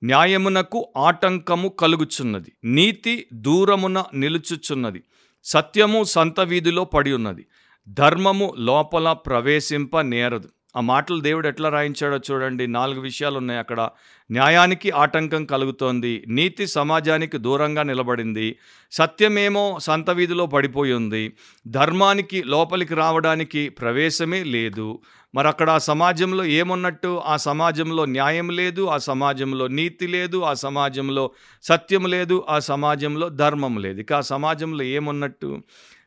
న్యాయమునకు 0.04 0.94
ఆటంకము 0.98 1.70
కలుగుచున్నది 1.70 2.52
నీతి 2.64 3.26
దూరమున 3.34 4.04
నిలుచుచున్నది. 4.14 5.04
సత్యము 5.44 6.04
సంత 6.04 6.40
వీధిలో 6.40 6.86
పడి 6.86 7.14
ఉన్నది. 7.14 7.46
ధర్మము 7.90 8.54
లోపల 8.58 9.14
ప్రవేశింప 9.14 10.00
నేరదు. 10.00 10.50
ఆ 10.78 10.80
మాటలు 10.80 11.20
దేవుడు 11.20 11.48
ఎట్లా 11.48 11.70
రాయించాడో 11.70 12.18
చూడండి. 12.18 12.68
నాలుగు 12.68 13.00
విషయాలు 13.00 13.38
ఉన్నాయి 13.38 13.60
అక్కడ. 13.60 13.90
న్యాయానికి 14.32 14.92
ఆటంకం 14.92 15.46
కలుగుతోంది. 15.46 16.24
నీతి 16.28 16.68
సమాజానికి 16.68 17.38
దూరంగా 17.38 17.84
నిలబడింది. 17.84 18.56
సత్యమేమో 18.92 19.78
సంత 19.80 20.10
వీధిలో 20.10 20.46
పడిపోయి 20.46 20.94
ఉంది. 20.94 21.34
ధర్మానికి 21.68 22.44
లోపలికి 22.44 22.96
రావడానికి 22.96 23.70
ప్రవేశమే 23.70 24.44
లేదు. 24.44 25.02
మరి 25.36 25.48
అక్కడ 25.48 25.70
ఆ 25.70 25.78
సమాజంలో 25.78 26.46
ఏమున్నట్టు? 26.46 27.22
ఆ 27.26 27.38
సమాజంలో 27.38 28.06
న్యాయం 28.06 28.50
లేదు 28.50 28.86
ఆ 28.86 28.98
సమాజంలో 28.98 29.68
నీతి 29.68 30.08
లేదు 30.08 30.42
ఆ 30.42 30.54
సమాజంలో 30.54 31.32
సత్యం 31.64 32.06
లేదు 32.06 32.46
ఆ 32.50 32.60
సమాజంలో 32.60 33.30
ధర్మం 33.30 33.78
లేదు. 33.78 34.02
ఇక 34.02 34.14
ఆ 34.14 34.22
సమాజంలో 34.22 34.84
ఏమున్నట్టు? 34.84 35.62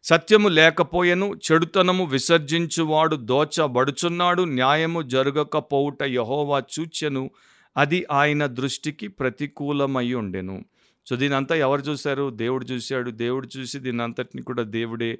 సత్యము 0.05 0.49
లేకపోయెను 0.49 1.35
చెడుతనము 1.53 2.05
విసర్జించువాడు 2.05 3.17
దోచబడుచున్నాడు 3.17 4.43
న్యాయము 4.43 5.03
జరగకపోవుట 5.03 6.03
యహోవా 6.03 6.59
చూచెను 6.59 7.31
అది 7.77 8.07
ఆయన 8.13 8.47
దృష్టికి 8.47 9.09
ప్రతికూలమై 9.09 10.13
ఉండెను. 10.13 10.65
సో 11.07 11.17
దీనంతా 11.17 11.55
ఎవరు 11.55 11.81
చూశారు? 11.81 12.31
దేవుడు 12.31 12.65
చూశాడు. 12.65 13.11
దేవుడు 13.11 13.49
చూసి 13.59 13.79
దీనంతటిని 13.79 14.43
కూడా 14.43 14.63
దేవుడే 14.63 15.19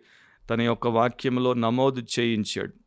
తన 0.51 0.61
యొక్క 0.61 0.89
వాక్యంలో 0.89 1.55
నమోదు 1.55 2.07
చేయించాడు. 2.19 2.86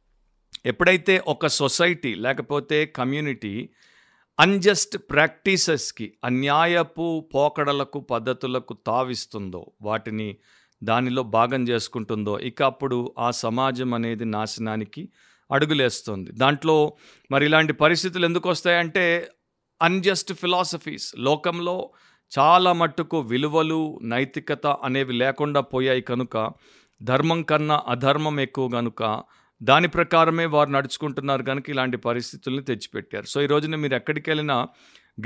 ఎప్పుడైతే 0.65 1.23
ఒక 1.27 1.47
సొసైటీ 1.47 2.15
లేకపోతే 2.15 2.85
కమ్యూనిటీ 2.85 3.69
అన్జస్ట్ 4.39 4.97
ప్రాక్టీసెస్కి 4.97 6.13
అన్యాయపు 6.23 7.29
పోకడలకు 7.35 7.99
పద్ధతులకు 7.99 8.77
తావిస్తుందో 8.87 9.71
వాటిని 9.81 10.37
దానిలో 10.83 11.23
భాగం 11.23 11.63
చేసుకుంటుందో 11.63 12.39
ఇక 12.39 12.63
అప్పుడు 12.63 13.15
ఆ 13.19 13.31
సమాజం 13.31 13.93
అనేది 13.93 14.25
నాశనానికి 14.25 15.09
అడుగులేస్తుంది. 15.51 16.31
దాంట్లో 16.31 16.93
మరి 17.31 17.45
ఇలాంటి 17.45 17.73
పరిస్థితులు 17.73 18.25
ఎందుకు 18.25 18.49
వస్తాయంటే 18.49 19.27
అన్జస్ట్ 19.81 20.33
ఫిలాసఫీస్. 20.33 21.13
లోకంలో 21.17 21.89
చాలా 22.39 22.73
మట్టుకు 22.73 23.19
విలువలు 23.19 23.99
నైతికత 24.03 24.67
అనేవి 24.67 25.13
లేకుండా 25.13 25.61
పోయాయి 25.61 26.01
కనుక 26.01 26.51
ధర్మం 27.03 27.43
కన్నా 27.43 27.83
అధర్మం 27.87 28.39
ఎక్కువ 28.39 28.69
కనుక 28.69 29.23
దాని 29.63 29.87
ప్రకారమే 29.87 30.45
వారు 30.45 30.69
నడుచుకుంటున్నారు 30.69 31.43
కనుక 31.43 31.69
ఇలాంటి 31.69 31.97
పరిస్థితుల్ని 31.97 32.63
తెచ్చిపెట్టారు. 32.63 33.25
సో 33.25 33.41
ఈ 33.41 33.45
రోజున 33.45 33.75
మీరు 33.75 33.95
ఎక్కడికి 33.95 34.29
వెళ్ళినా 34.29 34.67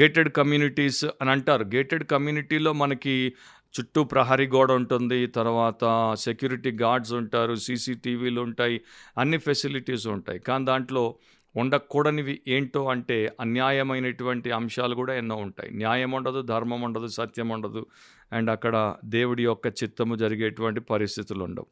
గేటెడ్ 0.02 0.30
కమ్యూనిటీస్ 0.30 1.06
అని 1.06 1.30
అంటారు. 1.30 1.64
గేటెడ్ 1.64 2.04
కమ్యూనిటీలో 2.04 2.74
మనకి 2.74 3.34
చుట్టూ 3.80 4.04
ప్రహరీ 4.04 4.48
గోడ 4.48 4.72
ఉంటుంది. 4.72 5.28
తర్వాత 5.28 6.14
సెక్యూరిటీ 6.20 6.72
గార్డ్స్ 6.72 7.14
ఉంటారు 7.14 7.56
సీసీటీవీలు 7.56 8.42
ఉంటాయి 8.42 8.82
అన్ని 9.18 9.38
ఫెసిలిటీస్ 9.38 10.08
ఉంటాయి. 10.08 10.40
కానీ 10.40 10.66
దాంట్లో 10.66 11.16
ఉండకూడనివి 11.56 12.42
ఏంటో 12.48 12.88
అంటే 12.88 13.36
అన్యాయమైనటువంటి 13.40 14.52
అంశాలు 14.52 14.96
కూడా 14.96 15.14
ఎన్నో 15.14 15.36
ఉంటాయి. 15.36 15.72
న్యాయం 15.72 16.12
ఉండదు 16.12 16.42
ధర్మం 16.42 16.82
ఉండదు 16.82 17.08
సత్యం 17.08 17.50
ఉండదు. 17.50 17.86
అండ్ 18.32 18.50
అక్కడ 18.50 18.96
దేవుడి 19.06 19.44
యొక్క 19.44 19.68
చిత్తము 19.68 20.16
జరిగేటువంటి 20.16 20.80
పరిస్థితులు 20.80 21.44
ఉండవు. 21.44 21.66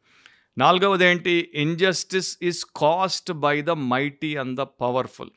నాలుగవది 0.58 1.06
ఏంటి 1.06 1.52
injustice 1.56 2.38
is 2.42 2.66
caused 2.76 3.32
by 3.32 3.62
the 3.62 3.70
mighty 3.70 4.36
and 4.36 4.60
the 4.60 4.62
powerful 4.62 5.30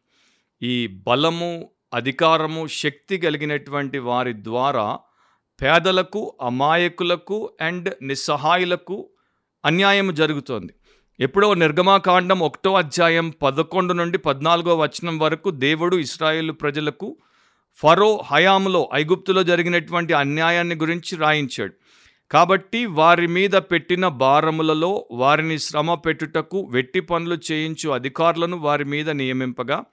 ఈ 0.62 0.87
బలము 0.87 1.71
అధికారము 1.94 2.66
శక్తి 2.66 3.18
కలిగినటువంటి 3.18 3.99
వారి 3.99 4.33
ద్వారా 4.33 4.99
పేదలకు 5.62 6.37
అమాయకులకు 6.42 7.52
అండ్ 7.61 7.94
నిస్సహాయులకు 8.02 9.09
అన్యాయం 9.64 10.14
జరుగుతోంది. 10.14 10.73
ఎప్పుడో 11.21 11.54
నిర్గమాకాండం 11.54 12.40
ఒకటో 12.40 12.75
అధ్యాయం 12.75 13.30
పదకొండు 13.42 13.92
నుండి 13.92 14.18
పద్నాలుగో 14.18 14.76
వచనం 14.76 15.18
వరకు 15.18 15.50
దేవుడు 15.50 15.97
ఇస్రాయేల్ 15.97 16.52
ప్రజలకు 16.52 17.16
ఫరో 17.75 18.23
హయాంలో 18.30 18.90
ఐగుప్తులో 18.94 19.42
జరిగినటువంటి 19.42 20.12
అన్యాయాన్ని 20.12 20.75
గురించి 20.75 21.16
రాయించాడు. 21.16 21.75
కాబట్టి 22.34 22.86
వారి 22.86 23.26
మీద 23.26 23.50
పెట్టిన 23.50 24.08
భారములలో 24.08 25.08
వారిని 25.10 25.58
శ్రమ 25.58 25.94
పెట్టుటకు 25.94 26.68
వెట్టి 26.70 27.00
పనులు 27.00 27.38
చేయించు 27.52 27.90
అధికారులను 27.90 28.56
వారి 28.56 28.84
మీద 28.84 29.10
నియమింపగా 29.10 29.84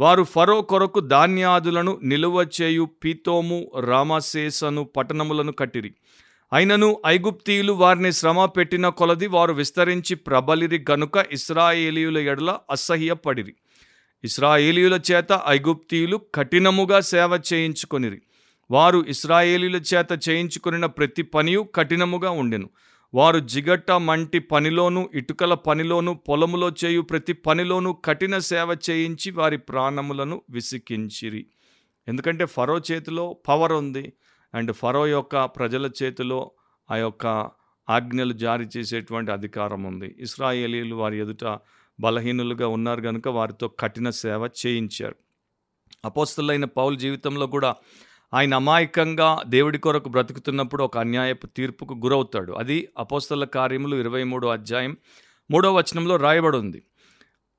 వారు 0.00 0.22
ఫరో 0.22 0.62
కొరకు 0.62 1.00
ధాన్యాదులను 1.00 2.00
నిలువ 2.02 2.46
చేయు 2.62 2.88
పీతోము 3.04 3.70
రామశేషను 3.80 4.84
పట్టణములను 4.84 5.52
కట్టిరి. 5.52 5.94
అయినను 6.52 7.02
ఐగుప్తీయులు 7.06 7.72
వారిని 7.72 8.12
శ్రమ 8.12 8.44
పెట్టిన 8.44 8.88
కొలది 8.88 9.26
వారు 9.26 9.52
విస్తరించి 9.52 10.16
ప్రబలిరి 10.16 10.84
గనుక 10.90 11.24
ఇస్రాయేలీయుల 11.32 12.18
ఎడల 12.18 12.58
అసహ్యపడిరి. 12.70 13.54
ఇస్రాయేలీయుల 14.24 15.00
చేత 15.12 15.40
ఐగుప్తీయులు 15.48 16.20
కఠినముగా 16.34 17.00
సేవ 17.00 17.40
చేయించుకొనిరి. 17.52 18.22
వారు 18.70 19.04
ఇస్రాయేలీల 19.08 19.76
చేత 19.76 20.28
చేయించుకున్న 20.28 20.86
ప్రతి 20.86 21.22
పనియు 21.22 21.60
కఠినముగా 21.74 22.30
ఉండెను. 22.30 22.70
వారు 23.14 23.38
జిగట్ట 23.38 23.90
మంటి 23.90 24.38
పనిలోను 24.38 25.10
ఇటుకల 25.14 25.54
పనిలోను 25.54 26.14
పొలములో 26.14 26.72
చేయు 26.84 27.00
ప్రతి 27.00 27.32
పనిలోను 27.32 27.92
కఠిన 27.92 28.38
సేవ 28.38 28.76
చేయించి 28.90 29.30
వారి 29.30 29.58
ప్రాణములను 29.58 30.42
విసికించిరి. 30.50 31.46
ఎందుకంటే 32.08 32.44
ఫరో 32.44 32.80
చేతిలో 32.92 33.36
పవర్ 33.48 33.72
ఉంది 33.72 34.12
అండ్ 34.54 34.72
ఫరో 34.72 35.06
యొక్క 35.06 35.44
ప్రజల 35.44 35.90
చేతిలో 36.02 36.50
ఆ 36.90 36.96
యొక్క 36.96 37.50
ఆజ్ఞలు 37.90 38.32
జారీ 38.32 38.66
చేసేటువంటి 38.76 39.32
అధికారం 39.32 39.82
ఉంది. 39.82 40.14
ఇస్రాయేలీలు 40.18 40.96
వారి 40.96 41.20
ఎదుట 41.20 41.58
బలహీనులుగా 42.00 42.68
ఉన్నారు 42.68 43.00
కనుక 43.00 43.28
వారితో 43.28 43.68
కఠిన 43.68 44.10
సేవ 44.10 44.48
చేయించారు. 44.66 45.16
అపోస్తులైన 46.04 46.64
పౌల్ 46.64 46.98
జీవితంలో 46.98 47.46
కూడా 47.46 47.76
ఆయన 48.34 48.54
అమాయకంగా 48.54 49.42
దేవుడి 49.46 49.78
కొరకు 49.78 50.08
బ్రతుకుతున్నప్పుడు 50.08 50.84
ఒక 50.84 50.98
అన్యాయపు 50.98 51.46
తీర్పుకు 51.46 51.94
గురవుతాడు. 51.94 52.52
అది 52.52 52.88
అపోస్తల 52.98 53.44
కార్యములు 53.44 53.96
ఇరవై 53.96 54.24
మూడో 54.24 54.48
అధ్యాయం 54.48 54.96
మూడో 55.50 55.74
వచనంలో 55.74 56.16
రాయబడి 56.16 56.56
ఉంది 56.56 56.82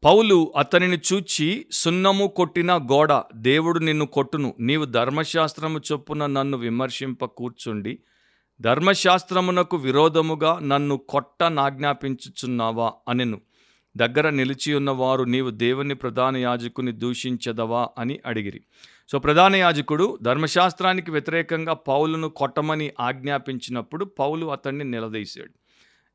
పౌలు 0.03 0.53
అతనిని 0.57 1.00
చూచి 1.13 1.65
సున్నము 1.71 2.27
కొట్టిన 2.27 2.77
గోడ 2.77 3.24
దేవుడు 3.36 3.79
నిన్ను 3.79 4.05
కొట్టును. 4.05 4.53
నీవు 4.59 4.86
ధర్మశాస్త్రము 4.86 5.81
చొప్పున 5.91 6.25
నన్ను 6.25 6.57
విమర్శింప 6.57 7.25
కూర్చుండి 7.25 8.00
ధర్మశాస్త్రమునకు 8.62 9.77
విరోధముగా 9.77 10.59
నన్ను 10.59 10.97
కొట్ట 10.97 11.43
నాజ్ఞాపించుచున్నావా 11.43 12.93
అనెను. 13.09 13.41
దగ్గర 13.97 14.29
నిలిచి 14.29 14.74
ఉన్నవారు 14.74 15.24
నీవు 15.24 15.50
దేవుని 15.50 15.95
ప్రధాన 15.95 16.37
యాజకుని 16.37 16.92
దూషించదవా 16.92 17.87
అని 17.98 18.20
అడిగిరి. 18.25 18.61
సో 19.11 19.20
ప్రధాన 19.20 19.55
యాజకుడు 19.55 20.17
ధర్మశాస్త్రానికి 20.22 21.11
వ్యతిరేకంగా 21.11 21.74
పౌలును 21.74 22.29
కొట్టమని 22.29 22.91
ఆజ్ఞాపించినప్పుడు 23.00 24.05
పౌలు 24.05 24.46
అతన్ని 24.46 24.85
నిలదీశాడు. 24.85 25.53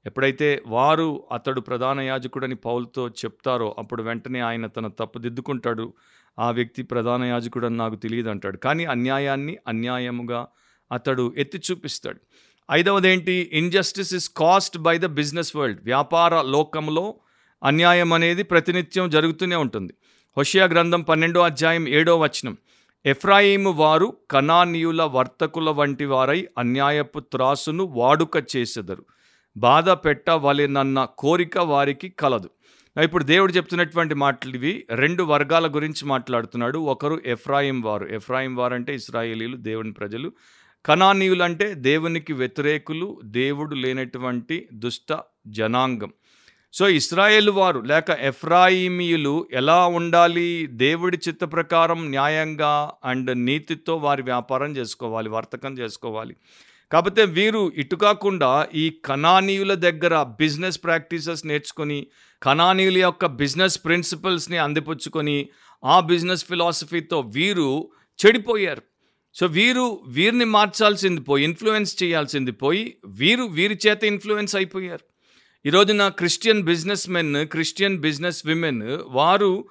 ఎప్పుడైతే 0.07 0.63
వారు 0.67 1.25
అతడు 1.33 1.61
ప్రధాన 1.61 2.01
యాజకుడని 2.01 2.55
పౌలుతో 2.55 3.09
చెప్తారో 3.09 3.77
అప్పుడు 3.79 4.03
వెంటనే 4.03 4.41
ఆయన 4.41 4.67
తన 4.67 4.87
తప్పు 4.87 5.19
దిద్దుకుంటాడు. 5.19 5.93
ఆ 6.39 6.51
వ్యక్తి 6.51 6.83
ప్రధాన 6.83 7.23
యాజకుడు 7.25 7.67
అని 7.67 7.77
నాకు 7.77 7.95
తెలియదు 7.95 8.29
అంటాడు 8.29 8.57
కానీ 8.57 8.85
అన్యాయాన్ని 8.85 9.59
అన్యాయముగా 9.69 10.47
అతడు 10.93 11.35
ఎత్తి 11.39 11.63
చూపిస్తాడు. 11.71 12.21
ఐదవది 12.71 13.09
ఏంటి 13.09 13.51
injustice 13.53 14.15
is 14.15 14.29
caused 14.31 14.79
by 14.79 14.99
the 14.99 15.07
business 15.07 15.57
world 15.57 15.81
వ్యాపార 15.85 16.43
లోకంలో 16.43 17.15
అన్యాయం 17.63 18.13
అనేది 18.13 18.43
ప్రతినిత్యం 18.43 19.11
జరుగుతూనే 19.11 19.57
ఉంటుంది. 19.57 19.95
హోషియా 20.37 20.65
గ్రంథం 20.65 21.01
పన్నెండో 21.03 21.41
అధ్యాయం 21.41 21.89
ఏడో 21.89 22.19
వచనం. 22.19 22.57
ఎఫ్రాయిము 23.07 23.71
వారు 23.71 24.17
కనానీయుల 24.31 25.03
వర్తకుల 25.03 25.71
వంటి 25.71 26.05
వారై 26.05 26.49
అన్యాయపు 26.59 27.21
త్రాసును 27.21 27.85
వాడుక 27.85 28.57
చేసెదరు. 28.57 29.05
బాధ 29.57 29.91
పెట్టవలెనన్న 29.91 31.09
కోరిక 31.19 31.59
వారికి 31.59 32.09
కలదు. 32.09 32.51
ఇప్పుడు 33.03 33.25
దేవుడు 33.25 33.53
చెప్తున్నటువంటి 33.53 34.15
మాటలు 34.15 34.55
ఇవి 34.55 34.87
రెండు 34.91 35.23
వర్గాల 35.23 35.75
గురించి 35.75 36.07
మాట్లాడుతున్నాడు. 36.07 36.79
ఒకరు 36.79 37.21
ఎఫ్రాయిం 37.27 37.81
వారు. 37.81 38.07
ఎఫ్రాయిం 38.07 38.57
వారు 38.57 38.75
అంటే 38.75 38.95
ఇస్రాయేలీలు 38.95 39.57
దేవుని 39.57 39.93
ప్రజలు. 39.93 40.33
కనానీయులు 40.87 41.43
అంటే 41.43 41.75
దేవునికి 41.75 42.33
వ్యతిరేకులు 42.33 43.21
దేవుడు 43.25 43.75
లేనటువంటి 43.75 44.69
దుష్ట 44.73 45.21
జనాంగం. 45.47 46.13
సో 46.75 46.85
ఇస్రాయేల్ 46.89 47.51
వారు 47.51 47.81
లేక 47.91 48.11
ఎఫ్రాయిమీయులు 48.29 49.47
ఎలా 49.61 49.87
ఉండాలి? 49.87 50.67
దేవుడి 50.67 51.17
చిత్త 51.17 51.45
ప్రకారం 51.55 52.11
న్యాయంగా 52.11 52.93
అండ్ 53.05 53.31
నీతితో 53.49 53.95
వారి 53.97 54.23
వ్యాపారం 54.23 54.71
చేసుకోవాలి 54.77 55.29
వర్తకం 55.29 55.73
చేసుకోవాలి. 55.81 56.35
కాకపోతే 56.93 57.25
వీరు 57.25 57.73
ఇటు 57.83 57.97
కాకుండా 57.97 58.51
ఈ 58.75 58.87
కణానీయుల 59.05 59.75
దగ్గర 59.75 60.23
బిజినెస్ 60.23 60.81
ప్రాక్టీసెస్ 60.87 61.47
నేర్చుకొని 61.47 62.07
కణానీయుల 62.43 62.99
యొక్క 62.99 63.27
బిజినెస్ 63.27 63.79
ప్రిన్సిపల్స్ని 63.85 64.59
అందిపుచ్చుకొని 64.59 65.39
ఆ 65.85 66.01
బిజినెస్ 66.01 66.45
ఫిలాసఫీతో 66.45 67.21
వీరు 67.21 67.71
చెడిపోయారు. 68.19 68.83
సో 69.37 69.47
వీరు 69.47 69.87
వీరిని 70.17 70.45
మార్చాల్సింది 70.45 71.21
పోయి 71.21 71.45
ఇన్ఫ్లుయెన్స్ 71.45 72.03
చేయాల్సింది 72.03 72.53
పోయి 72.53 72.97
వీరు 73.23 73.45
వీరి 73.45 73.79
చేత 73.87 74.05
ఇన్ఫ్లుయెన్స్ 74.05 74.57
అయిపోయారు. 74.57 75.05
ఈరోజున 75.67 76.09
Christian 76.09 76.63
business 76.63 77.11
men 77.11 77.47
Christian 77.47 77.99
business 77.99 78.47
women 78.47 78.99
వారు 79.07 79.65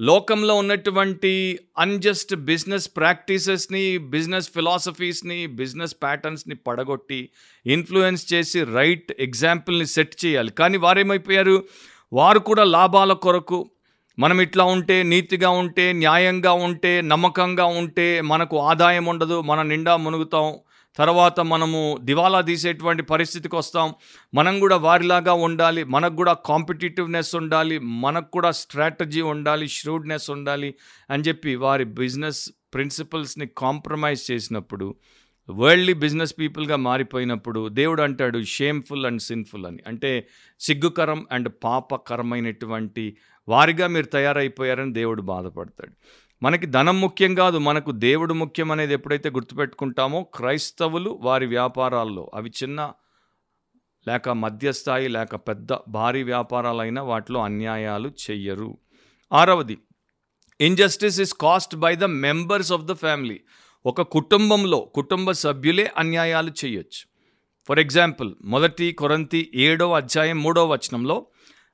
లోకంలో 0.00 0.54
ఉన్నటువంటి 0.54 1.58
అన్జస్ట్ 1.78 2.34
బిజినెస్ 2.34 2.90
ప్రాక్టీసెస్ని 2.96 3.98
బిజినెస్ 3.98 4.50
ఫిలాసఫీస్ని 4.50 5.46
బిజినెస్ 5.46 5.94
ప్యాటర్న్స్ని 6.02 6.54
పడగొట్టి 6.54 7.28
ఇన్ఫ్లుయెన్స్ 7.66 8.32
చేసి 8.32 8.64
రైట్ 8.64 9.12
ఎగ్జాంపుల్ని 9.18 9.86
సెట్ 9.86 10.24
చేయాలి. 10.24 10.50
కానీ 10.50 10.76
వారేమైపోయారు? 10.76 11.64
వారు 12.12 12.38
కూడా 12.38 12.64
లాభాల 12.64 13.12
కొరకు 13.12 13.70
మనం 14.18 14.40
ఇట్లా 14.40 14.64
ఉంటే 14.64 15.02
నీతిగా 15.02 15.50
ఉంటే 15.50 15.92
న్యాయంగా 15.92 16.52
ఉంటే 16.52 17.00
నమ్మకంగా 17.00 17.64
ఉంటే 17.64 18.20
మనకు 18.20 18.58
ఆదాయం 18.60 19.04
ఉండదు 19.06 19.40
మన 19.40 19.62
నిండా 19.62 19.96
మునుగుతాం 19.96 20.54
తర్వాత 20.96 21.40
మనము 21.40 21.98
దివాలా 22.00 22.40
తీసేటువంటి 22.40 23.02
పరిస్థితికి 23.02 23.56
వస్తాం. 23.56 23.94
మనం 24.34 24.60
కూడా 24.60 24.76
వారిలాగా 24.76 25.32
ఉండాలి. 25.32 25.84
మనకు 25.84 26.16
కూడా 26.16 26.32
కాంపిటేటివ్నెస్ 26.32 27.34
ఉండాలి. 27.34 27.78
మనకు 27.78 28.30
కూడా 28.30 28.50
స్ట్రాటజీ 28.50 29.20
ఉండాలి. 29.20 29.68
ష్రూడ్నెస్ 29.68 30.30
ఉండాలి 30.30 30.74
అని 31.10 31.22
చెప్పి 31.22 31.54
వారి 31.54 31.84
బిజినెస్ 31.84 32.50
ప్రిన్సిపల్స్ని 32.74 33.46
కాంప్రమైజ్ 33.58 34.30
చేసినప్పుడు 34.30 34.94
వరల్డ్లీ 35.50 35.92
బిజినెస్ 35.92 36.34
పీపుల్గా 36.38 36.76
మారిపోయినప్పుడు 36.76 37.68
దేవుడు 37.68 38.02
అంటాడు 38.02 38.42
షేమ్ఫుల్ 38.42 39.06
అండ్ 39.06 39.22
సిన్ఫుల్ 39.22 39.66
అని. 39.66 39.78
అంటే 39.86 40.28
సిగ్గుకరం 40.60 41.26
అండ్ 41.32 41.48
పాపకరమైనటువంటి 41.64 43.16
వారిగా 43.48 43.86
మీరు 43.86 44.06
తయారైపోయారని 44.06 44.92
దేవుడు 44.92 45.22
బాధపడతాడు. 45.22 45.92
మనకి 46.42 46.66
ధనం 46.66 47.00
ముఖ్యం 47.00 47.34
కాదు 47.34 47.58
మనకు 47.58 47.90
దేవుడు 47.90 48.34
ముఖ్యం 48.34 48.70
అనేది 48.70 48.94
ఎప్పుడైతే 48.94 49.30
గుర్తుపెట్టుకుంటామో 49.30 50.22
క్రైస్తవులు 50.34 51.18
వారి 51.22 51.46
వ్యాపారాల్లో 51.46 52.30
అవి 52.34 52.50
చిన్న 52.50 52.92
లేక 54.08 54.28
మధ్యస్థాయి 54.28 55.08
లేక 55.08 55.36
పెద్ద 55.36 55.76
భారీ 55.88 56.22
వ్యాపారాలైనా 56.22 57.02
వాటిలో 57.02 57.40
అన్యాయాలు 57.40 58.08
చెయ్యరు. 58.08 58.78
ఆరవది 59.32 59.78
injustice 60.60 61.20
is 61.20 61.34
caused 61.34 61.76
by 61.76 61.96
the 61.96 62.04
members 62.04 62.72
of 62.72 62.84
the 62.84 62.92
family 62.92 63.40
ఒక 63.86 64.02
కుటుంబంలో 64.02 64.80
కుటుంబ 64.94 65.30
సభ్యులే 65.30 65.92
అన్యాయాలు 65.96 66.52
చేయొచ్చు 66.64 67.02
ఫర్ 67.68 67.78
ఎగ్జాంపుల్ 67.78 68.34
మొదటి 68.44 68.92
కొరంతి 68.92 69.50
ఏడో 69.54 69.92
అధ్యాయం 69.92 70.42
మూడో 70.42 70.68
వచనంలో 70.68 71.26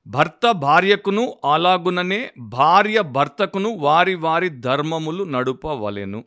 భర్త 0.06 0.50
భార్యకును 0.50 1.38
అలాగుననే 1.52 2.30
భార్య 2.38 3.02
భర్తకును 3.02 3.70
వారి 3.70 4.14
వారి 4.14 4.48
ధర్మములు 4.48 5.24
నడుపవలెను. 5.24 6.24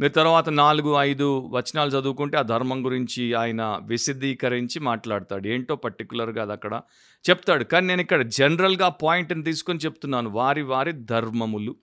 మీరు 0.00 0.12
తర్వాత 0.12 0.48
నాలుగు 0.48 0.94
ఐదు 0.98 1.50
వచనాలు 1.52 1.90
చదువుకుంటే 1.90 2.38
ఆ 2.38 2.42
ధర్మం 2.42 2.84
గురించి 2.84 3.34
ఆయన 3.34 3.80
విశదీకరించి 3.82 4.80
మాట్లాడతాడు. 4.80 5.48
ఏంటో 5.48 5.76
పర్టికులర్గా 5.76 6.42
అది 6.42 6.52
అక్కడ 6.52 6.80
చెప్తాడు. 7.30 7.64
కానీ 7.64 7.86
నేను 7.86 8.00
ఇక్కడ 8.00 8.22
జనరల్గా 8.22 8.88
పాయింట్ని 8.88 9.44
తీసుకొని 9.44 9.78
చెప్తున్నాను. 9.78 10.30
వారి 10.30 10.62
వారి 10.62 10.92
ధర్మములు. 10.92 11.76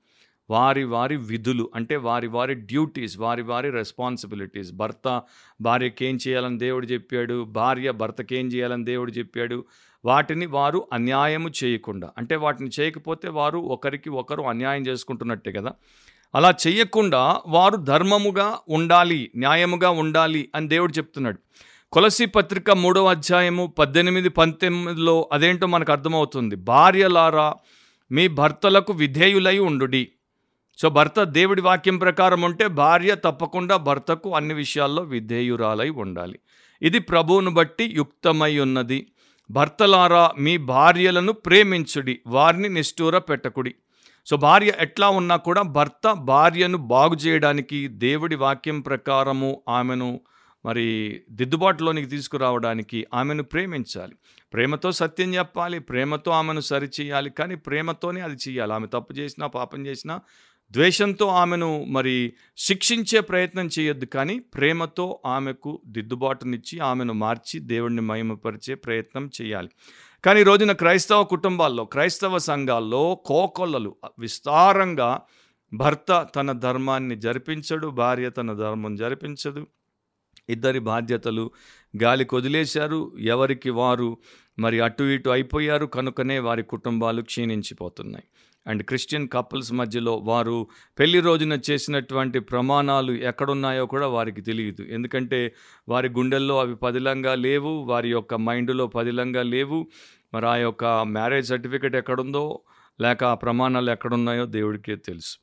వారి 0.49 0.83
వారి 0.83 1.15
విధులు 1.15 1.69
అంటే 1.75 1.95
వారి 1.95 2.27
వారి 2.27 2.53
డ్యూటీస్ 2.53 3.19
వారి 3.19 3.41
వారి 3.41 3.69
రెస్పాన్సిబిలిటీస్. 3.69 4.73
భర్త 4.73 5.21
భార్యకి 5.61 6.05
ఏం 6.05 6.17
చేయాలని 6.27 6.57
దేవుడు 6.57 6.85
చెప్పాడు 6.85 7.43
భార్య 7.43 7.91
భర్తకి 7.91 8.35
ఏం 8.35 8.47
చేయాలని 8.47 8.85
దేవుడు 8.85 9.11
చెప్పాడు. 9.11 9.65
వాటిని 10.05 10.45
వారు 10.45 10.87
అన్యాయము 10.93 11.49
చేయకుండా 11.63 12.09
అంటే 12.17 12.35
వాటిని 12.35 12.69
చేయకపోతే 12.79 13.29
వారు 13.29 13.57
ఒకరికి 13.57 14.09
ఒకరు 14.09 14.41
అన్యాయం 14.41 14.81
చేసుకుంటున్నట్టే 14.81 15.51
కదా. 15.51 15.73
అలా 16.35 16.53
చేయకుండా 16.67 17.41
వారు 17.47 17.75
ధర్మముగా 17.75 18.59
ఉండాలి 18.69 19.31
న్యాయముగా 19.35 19.89
ఉండాలి 19.89 20.49
అని 20.55 20.67
దేవుడు 20.67 20.91
చెప్తున్నాడు. 20.91 21.39
కొలసి 21.91 22.25
పత్రిక 22.25 22.71
మూడవ 22.71 23.09
అధ్యాయము 23.09 23.73
పద్దెనిమిది 23.79 24.29
పంతొమ్మిదిలో 24.29 25.29
అదేంటో 25.31 25.67
మనకు 25.67 25.91
అర్థమవుతుంది. 25.91 26.55
భార్యలారా 26.55 27.55
మీ 28.11 28.27
భర్తలకు 28.27 28.93
విధేయులై 28.93 29.59
ఉండుడి. 29.59 30.07
సో 30.77 30.89
భర్త 30.89 31.23
దేవుడి 31.23 31.61
వాక్యం 31.61 31.97
ప్రకారం 31.97 32.41
ఉంటే 32.41 32.67
భార్య 32.67 33.15
తప్పకుండా 33.15 33.77
భర్తకు 33.77 34.35
అన్ని 34.35 34.53
విషయాల్లో 34.53 35.03
విధేయురాలై 35.03 35.89
ఉండాలి. 35.89 36.39
ఇది 36.81 36.99
ప్రభువును 36.99 37.51
బట్టి 37.51 37.83
యుక్తమై 37.83 38.59
ఉన్నది. 38.59 39.11
భర్తలారా 39.51 40.31
మీ 40.39 40.57
భార్యలను 40.57 41.31
ప్రేమించుడి 41.31 42.19
వారిని 42.27 42.69
నిష్ఠూర 42.69 43.17
పెట్టకుడి. 43.17 43.75
సో 44.25 44.37
భార్య 44.37 44.73
ఎట్లా 44.79 45.09
ఉన్నా 45.09 45.35
కూడా 45.35 45.61
భర్త 45.61 46.11
భార్యను 46.11 46.77
బాగు 46.77 47.15
చేయడానికి 47.15 47.87
దేవుడి 47.87 48.35
వాక్యం 48.35 48.81
ప్రకారము 48.81 49.61
ఆమెను 49.69 50.21
మరి 50.65 51.21
దిద్దుబాటులోనికి 51.31 52.07
తీసుకురావడానికి 52.07 53.05
ఆమెను 53.13 53.43
ప్రేమించాలి. 53.43 54.15
ప్రేమతో 54.53 54.91
సత్యం 54.91 55.35
చెప్పాలి 55.35 55.79
ప్రేమతో 55.79 56.31
ఆమెను 56.31 56.59
సరిచేయాలి 56.59 57.29
కానీ 57.29 57.55
ప్రేమతోనే 57.55 58.21
అది 58.21 58.37
చేయాలి. 58.49 58.73
ఆమె 58.73 58.87
తప్పు 58.87 59.13
చేసినా 59.13 59.47
పాపం 59.47 59.85
చేసినా 59.87 60.19
ద్వేషంతో 60.71 61.27
ఆమెను 61.27 61.85
మరి 61.89 62.33
శిక్షించే 62.57 63.19
ప్రయత్నం 63.19 63.69
చేయొద్దు 63.79 64.05
కానీ 64.05 64.39
ప్రేమతో 64.39 65.19
ఆమెకు 65.25 65.81
దిద్దుబాటునిచ్చి 65.87 66.79
ఆమెను 66.79 67.13
మార్చి 67.13 67.59
దేవుడిని 67.59 68.01
మహిమపరిచే 68.01 68.75
ప్రయత్నం 68.75 69.29
చేయాలి. 69.41 69.69
కానీ 70.23 70.43
రోజున 70.43 70.71
క్రైస్తవ 70.71 71.23
కుటుంబాల్లో 71.23 71.85
క్రైస్తవ 71.85 72.37
సంఘాల్లో 72.37 73.15
కోకొల్లలు 73.25 73.95
విస్తారంగా 74.19 75.21
భర్త 75.73 76.27
తన 76.35 76.51
ధర్మాన్ని 76.51 77.15
జరిపించడు 77.15 77.87
భార్య 77.87 78.29
తన 78.29 78.53
ధర్మం 78.53 78.95
జరిపించదు. 78.95 79.67
ఇద్దరి 80.49 80.79
బాధ్యతలు 80.79 81.51
గాలి 82.03 82.25
కొదిలేశారు 82.25 83.11
ఎవరికి 83.19 83.69
వారు 83.69 84.17
మరి 84.59 84.79
అటు 84.79 85.03
ఇటు 85.03 85.29
అయిపోయారు 85.29 85.85
కనుకనే 85.85 86.39
వారి 86.39 86.63
కుటుంబాలు 86.63 87.21
క్షీణించిపోతున్నాయి. 87.21 88.25
అండ్ 88.67 88.83
క్రిస్టియన్ 88.83 89.27
కపుల్స్ 89.33 89.73
మధ్యలో 89.73 90.15
వారు 90.15 90.67
పెళ్ళి 90.99 91.19
రోజున 91.19 91.59
చేసినటువంటి 91.69 92.39
ప్రమాణాలు 92.39 93.11
ఎక్కడున్నాయో 93.11 93.85
కూడా 93.85 94.07
వారికి 94.07 94.41
తెలియదు. 94.41 94.81
ఎందుకంటే 94.81 95.55
వారి 95.89 96.09
గుండెల్లో 96.09 96.59
అవి 96.59 96.75
పదిలంగా 96.75 97.35
లేవు 97.35 97.69
వారి 97.69 98.09
యొక్క 98.09 98.33
మైండ్లో 98.33 98.87
పదిలంగా 98.87 99.43
లేవు. 99.43 99.87
మరి 100.33 100.47
ఆ 100.47 100.55
యొక్క 100.55 100.85
మ్యారేజ్ 100.85 101.47
సర్టిఫికెట్ 101.47 101.95
ఎక్కడుందో 101.95 102.61
లేక 103.01 103.23
ఆ 103.23 103.33
ప్రమాణాలు 103.33 103.91
ఎక్కడున్నాయో 103.91 104.45
దేవుడికే 104.45 104.95
తెలుసు. 104.95 105.37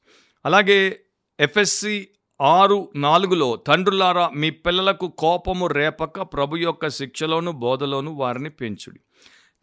అలాగే 0.46 1.00
ఎఫ్ఎస్సి 1.40 2.08
ఆరు 2.40 2.92
నాలుగులో 2.96 3.56
తండ్రులారా 3.56 4.30
మీ 4.36 4.50
పిల్లలకు 4.50 5.08
కోపము 5.18 5.66
రేపక 5.66 6.22
ప్రభు 6.22 6.56
యొక్క 6.56 6.88
శిక్షలోను 6.88 7.52
బోధలోను 7.52 8.10
వారిని 8.10 8.50
పెంచుడి. 8.50 9.00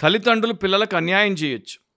తల్లిదండ్రులు 0.01 0.53
పిల్లలకు 0.53 0.95
అన్యాయం 0.95 1.33
చేయొచ్చు. 1.33 1.90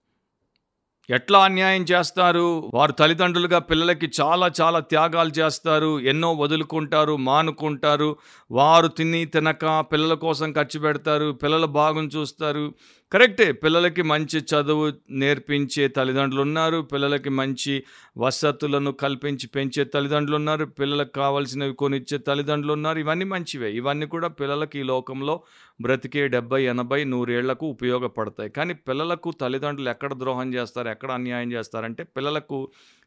ఎట్లా 1.10 1.38
అన్యాయం 1.38 1.82
చేస్తారు? 1.82 2.70
వారు 2.74 2.92
తల్లిదండ్రులుగా 2.92 3.58
పిల్లలకి 3.58 4.10
చాలా 4.20 4.50
చాలా 4.60 4.80
త్యాగాలు 4.80 5.28
చేస్తారు 5.28 6.00
ఎన్నో 6.00 6.32
వదులుకుంటారు 6.32 7.16
మానుకుంటారు. 7.16 8.16
వారు 8.50 8.88
తిని 8.88 9.24
తినక 9.24 9.84
పిల్లల 9.92 10.14
కోసం 10.14 10.52
ఖర్చు 10.52 10.80
పెడతారు 10.80 11.32
పిల్లల 11.32 11.64
బాగుని 11.64 12.08
చూస్తారు. 12.08 12.74
కరెక్టే. 13.14 13.46
పిల్లలకి 13.62 14.02
మంచి 14.02 14.38
చదువు 14.50 14.84
నేర్పించే 15.22 15.84
తల్లిదండ్రులు 15.96 16.42
ఉన్నారు 16.42 16.78
పిల్లలకి 16.92 17.30
మంచి 17.40 17.74
వసతులను 18.18 18.92
కల్పించి 19.02 19.46
పెంచే 19.56 19.82
తల్లిదండ్రులు 19.92 20.36
ఉన్నారు 20.36 20.64
పిల్లలకు 20.78 21.12
కావాల్సినవి 21.18 21.74
కొనిచ్చే 21.82 22.18
తల్లిదండ్రులు 22.28 22.72
ఉన్నారు 22.72 22.98
ఇవన్నీ 23.04 23.26
మంచివే. 23.34 23.70
ఇవన్నీ 23.80 24.06
కూడా 24.06 24.28
పిల్లలకి 24.40 24.80
ఈ 24.80 24.82
లోకంలో 24.82 25.36
బ్రతికే 25.80 26.24
డెబ్బై 26.28 26.60
ఎనభై 26.72 27.00
నూరేళ్ళకు 27.12 27.66
ఉపయోగపడతాయి. 27.66 28.50
కానీ 28.50 28.74
పిల్లలకు 28.88 29.30
తల్లిదండ్రులు 29.42 29.90
ఎక్కడ 29.94 30.12
ద్రోహం 30.14 30.50
చేస్తారు? 30.54 30.88
ఎక్కడ 30.88 31.10
అన్యాయం 31.10 31.52
చేస్తారంటే 31.52 32.04
పిల్లలకు 32.16 32.58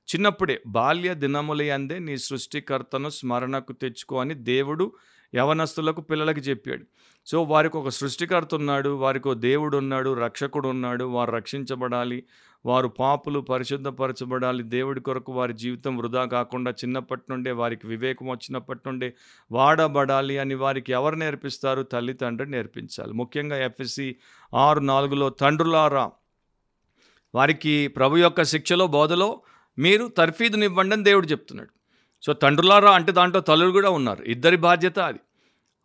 చిన్నప్పుడే 0.07 0.57
బాల్య 0.77 1.13
దినములే 1.23 1.69
అందే 1.69 1.99
నీ 1.99 2.17
సృష్టికర్తను 2.27 3.09
స్మరణకు 3.19 3.73
తెచ్చుకో 3.83 4.17
అని 4.19 4.35
దేవుడు 4.53 4.87
యవనస్తులకు 5.35 6.01
పిల్లలకి 6.01 6.39
చెప్పాడు. 6.39 6.83
సో 7.25 7.43
వారికి 7.43 7.77
ఒక 7.77 7.89
సృష్టికర్త 7.89 8.55
ఉన్నాడు 8.55 8.89
వారికి 8.89 9.35
దేవుడు 9.35 9.77
ఉన్నాడు 9.77 10.13
రక్షకుడు 10.13 10.67
ఉన్నాడు 10.67 11.03
వారు 11.03 11.31
రక్షించబడాలి 11.31 12.23
వారు 12.65 12.87
పాపులు 12.87 13.39
పరిశుద్ధపరచబడాలి 13.39 14.63
దేవుడి 14.63 15.01
కొరకు 15.01 15.33
వారి 15.33 15.53
జీవితం 15.53 15.97
వృధా 15.97 16.25
కాకుండా 16.25 16.71
చిన్నప్పటి 16.71 17.21
నుండే 17.29 17.51
వారికి 17.51 17.87
వివేకం 17.87 18.29
వచ్చినప్పటి 18.29 18.79
నుండే 18.87 19.13
వాడబడాలి 19.51 20.37
అని 20.37 20.55
వారికి 20.55 20.91
ఎవరు 20.91 21.15
నేర్పిస్తారు? 21.15 21.81
తల్లి 21.81 22.17
నేర్పించాలి. 22.45 23.13
ముఖ్యంగా 23.13 23.65
ఎఫ్ఎస్సి 23.65 24.15
ఆరు 24.55 24.79
నాలుగులో 24.79 25.29
తండ్రులారా 25.29 26.11
వారికి 27.35 27.87
ప్రభు 27.87 28.17
యొక్క 28.17 28.43
శిక్షలో 28.43 28.87
బోధలో 28.87 29.41
మీరు 29.79 30.07
తర్ఫీదునివ్వండి 30.07 30.95
అని 30.95 31.03
దేవుడు 31.03 31.27
చెప్తున్నాడు. 31.27 31.76
సో 32.21 32.33
తండ్రులారా 32.33 32.91
అంటే 32.91 33.11
దాంట్లో 33.11 33.41
తల్లులు 33.41 33.71
కూడా 33.71 33.89
ఉన్నారు. 33.89 34.23
ఇద్దరి 34.23 34.57
బాధ్యత 34.57 34.99
అది. 34.99 35.19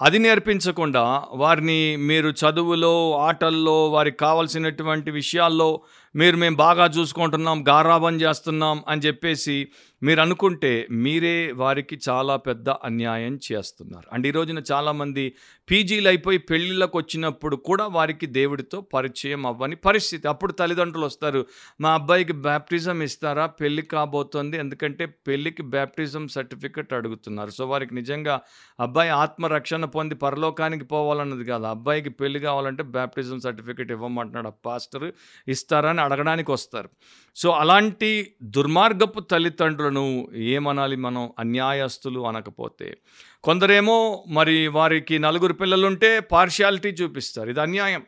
అది 0.02 0.18
నేర్పించకుండా 0.18 1.24
వారిని 1.32 1.96
మీరు 1.96 2.28
చదువులో 2.28 3.18
ఆటల్లో 3.18 3.90
వారికి 3.90 4.16
కావాల్సినటువంటి 4.16 5.10
విషయాల్లో 5.10 5.80
మీరు 6.16 6.36
మేము 6.36 6.56
బాగా 6.56 6.86
చూసుకుంటున్నాం 6.86 7.68
గారాబం 7.68 8.20
చేస్తున్నాం 8.20 8.84
అని 8.88 9.00
చెప్పేసి 9.00 9.68
మీరు 10.02 10.20
అనుకుంటే 10.20 10.86
మీరే 10.90 11.52
వారికి 11.52 12.00
చాలా 12.08 12.36
పెద్ద 12.36 12.70
అన్యాయం 12.70 13.38
చేస్తున్నారు. 13.52 14.08
అండ్ 14.12 14.26
ఈ 14.26 14.30
రోజున 14.30 14.62
చాలామంది 14.72 15.34
పీజీలు 15.70 16.08
అయిపోయి 16.08 16.38
పెళ్ళిళ్ళకు 16.38 16.98
వచ్చినప్పుడు 16.98 17.56
కూడా 17.56 17.86
వారికి 17.86 18.26
దేవుడితో 18.26 18.80
పరిచయం 18.80 19.46
అవ్వని 19.46 19.76
పరిస్థితి. 19.76 20.28
అప్పుడు 20.28 20.52
తల్లిదండ్రులు 20.52 21.06
వస్తారు 21.06 21.46
మా 21.80 21.94
అబ్బాయికి 21.94 22.32
బ్యాప్టిజం 22.32 23.02
ఇస్తారా? 23.02 23.46
పెళ్ళి 23.46 23.82
కాబోతోంది. 23.82 24.56
ఎందుకంటే 24.56 25.06
పెళ్ళికి 25.06 25.62
బ్యాప్టిజం 25.62 26.28
సర్టిఫికెట్ 26.28 26.92
అడుగుతున్నారు. 26.92 27.50
సో 27.50 27.66
వారికి 27.66 27.94
నిజంగా 27.94 28.40
అబ్బాయి 28.80 29.10
ఆత్మరక్షణ 29.10 29.84
పొంది 29.84 30.14
పరలోకానికి 30.14 30.84
పోవాలన్నది 30.84 31.44
కాదు. 31.44 31.64
అబ్బాయికి 31.64 32.10
పెళ్ళి 32.10 32.40
కావాలంటే 32.40 32.82
బ్యాప్టిజం 32.82 33.40
సర్టిఫికెట్ 33.40 33.92
ఇవ్వమంటున్నాడు 33.92 34.50
పాస్టర్. 34.66 35.12
ఇస్తారని 35.48 36.00
అడగడానికి 36.00 36.52
వస్తారు. 36.52 36.88
సో 37.36 37.50
అలాంటి 37.50 38.34
దుర్మార్గపు 38.42 39.20
తల్లిదండ్రులు 39.20 39.91
తల్లిదండ్రులను 39.92 40.42
ఏమనాలి 40.42 40.96
మనం 40.96 41.30
అన్యాయస్తులు 41.38 42.26
అనకపోతే. 42.26 42.96
కొందరేమో 43.44 44.24
మరి 44.28 44.68
వారికి 44.68 45.18
నలుగురు 45.18 45.52
పిల్లలుంటే 45.52 46.20
పార్షియాలిటీ 46.20 46.88
చూపిస్తారు. 46.88 47.50
ఇది 47.50 47.60
అన్యాయం. 47.60 48.02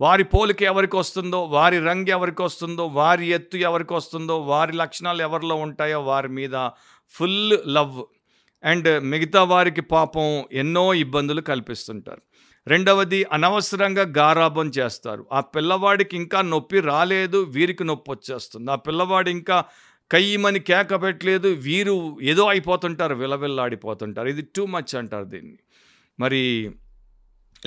వారి 0.00 0.24
పోలిక 0.24 0.62
ఎవరికి 0.62 0.96
వస్తుందో 0.96 1.44
వారి 1.44 1.78
రంగు 1.78 2.10
ఎవరికి 2.10 2.42
వస్తుందో 2.42 2.86
వారి 2.86 3.26
ఎత్తు 3.26 3.56
ఎవరికి 3.56 3.94
వస్తుందో 3.94 4.40
వారి 4.40 4.72
లక్షణాలు 4.72 5.22
ఎవరిలో 5.22 5.54
ఉంటాయో 5.54 6.02
వారి 6.02 6.28
మీద 6.28 6.70
ఫుల్ 7.08 7.58
లవ్. 7.68 8.04
అండ్ 8.64 9.04
మిగతా 9.04 9.42
వారికి 9.42 9.80
పాపం 9.80 10.44
ఎన్నో 10.52 10.94
ఇబ్బందులు 10.94 11.40
కల్పిస్తుంటారు. 11.40 12.22
రెండవది 12.66 13.24
అనవసరంగా 13.32 14.12
గారాబం 14.18 14.68
చేస్తారు. 14.68 15.26
ఆ 15.32 15.40
పిల్లవాడికి 15.40 16.16
ఇంకా 16.16 16.42
నొప్పి 16.42 16.80
రాలేదు 16.80 17.42
వీరికి 17.42 17.84
నొప్పి 17.84 18.10
వచ్చేస్తుంది. 18.10 18.70
ఆ 18.70 18.74
పిల్లవాడు 18.74 19.30
ఇంకా 19.30 19.64
కయ్యమని 20.10 20.60
కేక 20.60 21.02
పెట్టలేదు 21.02 21.48
వీరు 21.48 22.18
ఏదో 22.22 22.46
అయిపోతుంటారు 22.46 23.14
విలవిల్లాడిపోతుంటారు. 23.14 24.28
ఇది 24.28 24.42
టూ 24.56 24.66
మచ్ 24.66 24.94
అంటారు 24.94 25.24
దీన్ని. 25.24 25.58
మరి 26.20 26.72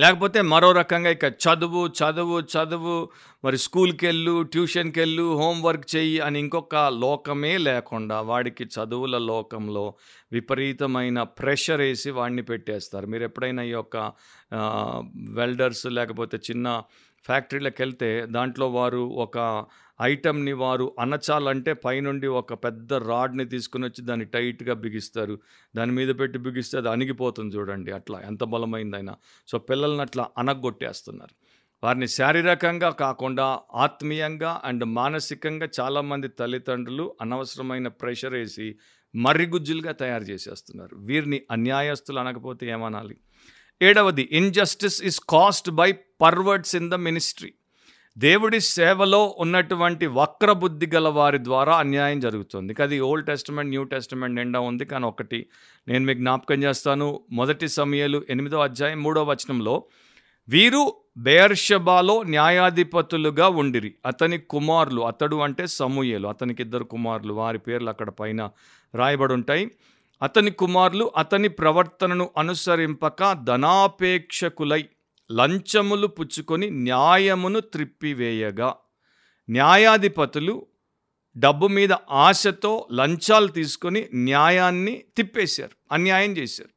లేకపోతే 0.00 0.40
మరో 0.40 0.72
రకంగా 0.72 1.10
ఇక 1.10 1.24
చదువు 1.24 1.86
చదువు 1.86 2.40
చదువు 2.40 3.08
మరి 3.44 3.58
స్కూల్కి 3.58 4.06
వెళ్ళు 4.06 4.42
ట్యూషన్కి 4.42 5.00
వెళ్ళు 5.00 5.36
హోంవర్క్ 5.36 5.96
చెయ్యి 5.96 6.20
అని 6.20 6.38
ఇంకొక 6.38 6.74
లోకమే 6.76 7.58
లేకుండా 7.58 8.20
వాడికి 8.20 8.64
చదువుల 8.64 9.18
లోకంలో 9.18 9.94
విపరీతమైన 10.32 11.22
ప్రెషర్ 11.22 11.80
వేసి 11.80 12.10
వాడిని 12.10 12.42
పెట్టేస్తారు. 12.42 13.06
మీరు 13.06 13.24
ఎప్పుడైనా 13.24 13.62
ఈ 13.62 13.70
యొక్క 13.70 14.12
వెల్డర్స్ 15.30 15.86
లేకపోతే 15.86 16.38
చిన్న 16.50 16.82
ఫ్యాక్టరీలకు 17.24 17.76
వెళ్తే 17.80 18.26
దాంట్లో 18.26 18.70
వారు 18.70 18.98
ఒక 18.98 19.64
ఐటమ్ని 20.02 20.52
వారు 20.52 20.96
అనచాలంటే 21.00 21.72
పైనుండి 21.72 22.26
ఒక 22.26 22.54
పెద్ద 22.54 22.92
రాడ్ని 22.92 23.44
తీసుకుని 23.44 23.84
వచ్చి 23.84 24.04
దాన్ని 24.04 24.26
టైట్గా 24.26 24.74
బిగిస్తారు. 24.74 25.38
దాని 25.76 25.92
మీద 25.92 26.08
పెట్టి 26.20 26.38
బిగిస్తే 26.38 26.78
అది 26.78 26.88
అణిగిపోతుంది 26.88 27.56
చూడండి 27.56 27.92
అట్లా 27.92 28.20
ఎంత 28.20 28.44
బలమైందైనా. 28.44 29.16
సో 29.48 29.58
పిల్లల్ని 29.58 30.00
అట్లా 30.00 30.28
అనగొట్టేస్తున్నారు 30.38 31.34
వారిని 31.84 32.08
శారీరకంగా 32.08 32.90
కాకుండా 32.90 33.60
ఆత్మీయంగా 33.74 34.60
అండ్ 34.64 34.84
మానసికంగా 34.84 35.68
చాలామంది 35.80 36.28
తల్లిదండ్రులు 36.28 37.14
అనవసరమైన 37.20 37.88
ప్రెషర్ 37.88 38.32
వేసి 38.32 38.76
మర్రిగుజ్జులుగా 39.14 39.92
తయారు 39.92 40.22
చేసేస్తున్నారు. 40.22 40.96
వీరిని 40.96 41.42
అన్యాయస్తులు 41.50 42.18
అనకపోతే 42.18 42.66
ఏమనాలి? 42.66 43.16
ఏడవది 43.82 44.28
injustice 44.32 45.02
is 45.02 45.20
caused 45.20 45.70
by 45.70 45.94
perverts 46.20 46.76
in 46.76 46.90
the 46.90 46.94
ministry. 46.94 47.52
దేవుడి 48.18 48.60
సేవలో 48.60 49.36
ఉన్నటువంటి 49.38 50.06
వక్రబుద్ధి 50.06 50.86
గల 50.94 51.08
వారి 51.08 51.44
ద్వారా 51.44 51.76
అన్యాయం 51.76 52.20
జరుగుతుంది. 52.20 52.82
అది 52.82 53.00
ఓల్డ్ 53.00 53.26
టెస్టమెంట్ 53.26 53.70
న్యూ 53.70 53.84
టెస్టమెంట్ 53.84 54.36
నిండా 54.36 54.60
ఉంది. 54.60 54.84
కానీ 54.84 55.06
ఒకటి 55.06 55.46
నేను 55.88 56.04
మీకు 56.04 56.18
జ్ఞాపకం 56.18 56.62
చేస్తాను. 56.62 57.20
మొదటి 57.32 57.68
సమయాలు 57.68 58.24
ఎనిమిదో 58.30 58.60
అధ్యాయం 58.60 59.02
మూడో 59.02 59.24
వచనంలో 59.24 59.84
వీరు 60.48 60.94
బేర్షబాలో 61.16 62.22
న్యాయాధిపతులుగా 62.22 63.48
ఉండిరి. 63.48 63.94
అతని 64.06 64.38
కుమారులు 64.38 65.02
అతడు 65.02 65.36
అంటే 65.36 65.66
సమూయేలు. 65.66 66.28
అతనికి 66.28 66.62
ఇద్దరు 66.62 66.84
కుమారులు 66.84 67.34
వారి 67.34 67.58
పేర్లు 67.58 67.88
అక్కడ 67.88 68.10
పైన 68.10 68.50
రాయబడి 68.94 69.32
ఉంటాయి. 69.32 69.70
అతని 70.22 70.50
కుమారులు 70.50 71.12
అతని 71.16 71.48
ప్రవర్తనను 71.48 72.30
అనుసరింపక 72.38 73.32
ధనాపేక్షకులై 73.32 74.84
లంచములు 75.38 76.06
పుచ్చుకొని 76.06 76.66
న్యాయమును 76.70 77.60
త్రిప్పివేయగా. 77.72 78.70
న్యాయాధిపతులు 79.48 80.54
డబ్బు 81.36 81.66
మీద 81.76 81.92
ఆశతో 82.26 82.88
లంచాలు 82.92 83.48
తీసుకొని 83.58 84.00
న్యాయాన్ని 84.28 84.94
తిప్పేశారు 85.16 85.74
అన్యాయం 85.92 86.32
చేశారు. 86.36 86.72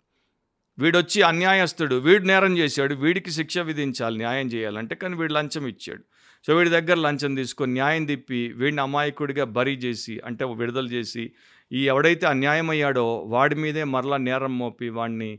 వీడొచ్చి 0.78 1.20
అన్యాయస్తుడు 1.22 1.96
వీడు 1.96 2.26
నేరం 2.26 2.54
చేశాడు 2.58 2.94
వీడికి 2.96 3.32
శిక్ష 3.32 3.58
విధించాలి 3.70 4.18
న్యాయం 4.18 4.48
చేయాలంటే 4.48 4.96
కానీ 4.96 5.16
వీడు 5.16 5.34
లంచం 5.34 5.66
ఇచ్చాడు. 5.68 6.04
సో 6.46 6.56
వీడి 6.58 6.70
దగ్గర 6.70 6.98
లంచం 6.98 7.36
తీసుకొని 7.36 7.74
న్యాయం 7.74 8.06
తిప్పి 8.06 8.40
వీడిని 8.60 8.82
అమాయకుడిగా 8.82 9.46
బరీ 9.58 9.76
చేసి 9.86 10.22
అంటే 10.26 10.46
విడుదల 10.62 10.88
చేసి 10.96 11.24
ఈ 11.72 11.82
ఎవడైతే 11.92 12.26
అన్యాయం 12.26 12.70
అయ్యాడో 12.70 13.06
వాడి 13.34 13.56
మీదే 13.56 13.84
మరలా 13.94 14.18
నేరం 14.28 14.54
మోపి 14.60 14.90
వాడిని 14.90 15.32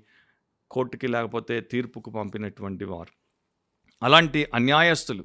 కోర్టుకి 0.75 1.07
లేకపోతే 1.07 1.61
తీర్పుకు 1.61 2.11
పంపినటువంటి 2.11 2.85
వారు. 2.85 3.13
అలాంటి 4.03 4.47
అన్యాయస్తులు. 4.55 5.25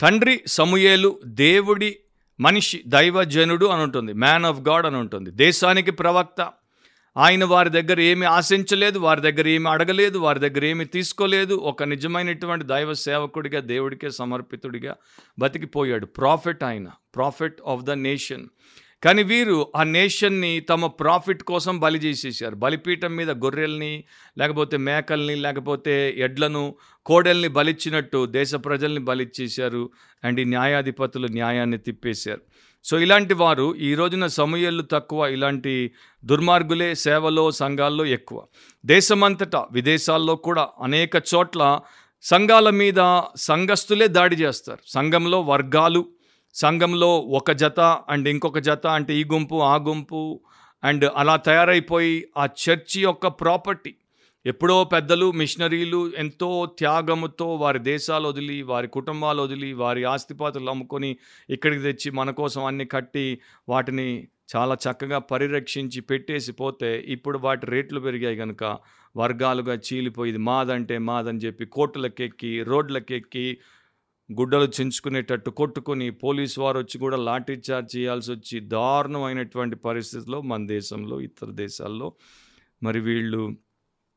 తండ్రి 0.00 0.40
సమూయేలు 0.46 1.20
దేవుడి 1.24 1.96
మనిషి 2.40 2.82
దైవజనుడు 2.86 3.66
అని 3.66 3.82
ఉంటుంది. 3.82 4.12
మ్యాన్ 4.12 4.44
ఆఫ్ 4.44 4.60
గాడ్ 4.60 4.86
అని 4.86 4.96
ఉంటుంది. 4.96 5.30
దేశానికి 5.30 5.90
ప్రవక్త. 5.90 6.52
ఆయన 7.16 7.44
వారి 7.44 7.70
దగ్గర 7.70 8.00
ఏమి 8.00 8.26
ఆశించలేదు 8.26 8.98
వారి 8.98 9.20
దగ్గర 9.20 9.48
ఏమి 9.48 9.68
అడగలేదు 9.68 10.18
వారి 10.18 10.38
దగ్గర 10.38 10.64
ఏమి 10.64 10.84
తీసుకోలేదు. 10.84 11.54
ఒక 11.54 11.82
నిజమైనటువంటి 11.82 12.64
దైవ 12.64 12.92
సేవకుడిగా 12.92 13.60
దేవుడికే 13.60 14.10
సమర్పితుడిగా 14.10 14.96
బతికిపోయాడు. 15.38 16.06
ప్రాఫిట్ 16.06 16.64
ఆయన. 16.64 16.88
ప్రాఫిట్ 17.14 17.56
ఆఫ్ 17.66 17.82
ద 17.82 17.90
నేషన్ 17.90 18.48
కానీ 19.04 19.22
వీరు 19.22 19.72
ఆ 19.76 19.82
నేషన్ని 19.82 20.60
తమ 20.60 20.86
ప్రాఫిట్ 20.86 21.42
కోసం 21.42 21.78
బలి 21.80 21.98
చేసేసారు 21.98 22.54
బలిపీఠం 22.54 23.16
మీద 23.16 23.30
గొర్రెల్ని 23.30 24.04
లేకపోతే 24.38 24.76
మేకల్ని 24.76 25.34
లేకపోతే 25.34 26.14
ఎడ్లను 26.18 26.74
కోడెల్ని 27.06 27.48
బలిచ్చినట్టు 27.48 28.26
దేశ 28.26 28.54
ప్రజల్ని 28.54 29.00
బలిచ్చేశారు 29.00 29.90
అండ్ 30.24 30.40
ఈ 30.40 30.44
న్యాయాధిపతులు 30.44 31.26
న్యాయాన్ని 31.26 31.78
తిప్పేశారు. 31.78 32.40
సో 32.84 32.98
ఇలాంటి 32.98 33.34
వారు 33.34 33.76
ఈ 33.76 33.94
రోజున 33.94 34.26
సమూహలు 34.26 34.82
తక్కువ 34.82 35.26
ఇలాంటి 35.26 35.90
దుర్మార్గులే 36.24 36.94
సేవలో 36.94 37.50
సంఘాల్లో 37.50 38.06
ఎక్కువ. 38.06 38.42
దేశమంతటా 38.86 39.66
విదేశాల్లో 39.72 40.36
కూడా 40.36 40.68
అనేక 40.82 41.10
చోట్ల 41.34 41.80
సంఘాల 42.22 42.70
మీద 42.70 43.22
సంఘస్థులే 43.36 44.08
దాడి 44.08 44.36
చేస్తారు. 44.36 44.78
సంఘంలో 44.86 45.40
వర్గాలు 45.40 46.04
సంఘంలో 46.54 47.18
ఒక 47.18 47.52
జత 47.52 47.80
అండ్ 47.80 48.28
ఇంకొక 48.28 48.58
జత 48.58 48.86
అంటే 48.86 49.14
ఈ 49.14 49.24
గుంపు 49.24 49.54
ఆ 49.54 49.76
గుంపు 49.76 50.40
అండ్ 50.84 51.10
అలా 51.16 51.36
తయారైపోయి 51.36 52.28
ఆ 52.36 52.46
చర్చి 52.46 53.02
యొక్క 53.02 53.26
ప్రాపర్టీ. 53.26 53.94
ఎప్పుడో 54.46 54.84
పెద్దలు 54.84 55.32
మిషనరీలు 55.32 56.12
ఎంతో 56.16 56.66
త్యాగముతో 56.78 57.54
వారి 57.54 57.78
దేశాలు 57.78 58.28
వదిలి 58.28 58.62
వారి 58.62 58.88
కుటుంబాలు 58.88 59.42
వదిలి 59.42 59.72
వారి 59.72 60.04
ఆస్తిపాతులు 60.04 60.70
అమ్ముకొని 60.70 61.16
ఇక్కడికి 61.50 61.82
తెచ్చి 61.82 62.10
మన 62.10 62.30
కోసం 62.30 62.64
అన్ని 62.64 62.84
కట్టి 62.84 63.38
వాటిని 63.68 64.28
చాలా 64.56 64.74
చక్కగా 64.74 65.18
పరిరక్షించి 65.18 66.00
పెట్టేసి 66.00 66.52
పోతే 66.52 67.04
ఇప్పుడు 67.08 67.38
వాటి 67.38 67.66
రేట్లు 67.66 68.00
పెరిగాయి 68.00 68.36
కనుక 68.36 68.78
వర్గాలుగా 69.16 69.74
చీలిపోయి 69.74 70.36
మాదంటే 70.36 70.98
మాదని 70.98 71.38
చెప్పి 71.38 71.66
కోర్టులకెక్కి 71.66 72.62
రోడ్లకెక్కి 72.62 73.58
గుడ్డలు 74.32 74.64
చించుకునేటట్టు 74.80 75.50
కొట్టుకొని 75.50 76.10
పోలీస్ 76.10 76.58
వారు 76.58 76.78
వచ్చి 76.78 76.98
కూడా 76.98 77.16
లాఠీ 77.16 77.52
చార్జ్ 77.52 77.96
చేయాల్సి 77.96 78.30
వచ్చి 78.32 78.60
దారుణమైనటువంటి 78.60 79.76
పరిస్థితిలో 79.76 80.40
మన 80.40 80.66
దేశంలో 80.66 81.20
ఇతర 81.20 81.50
దేశాల్లో. 81.50 82.12
మరి 82.82 83.00
వీళ్ళు 83.00 83.56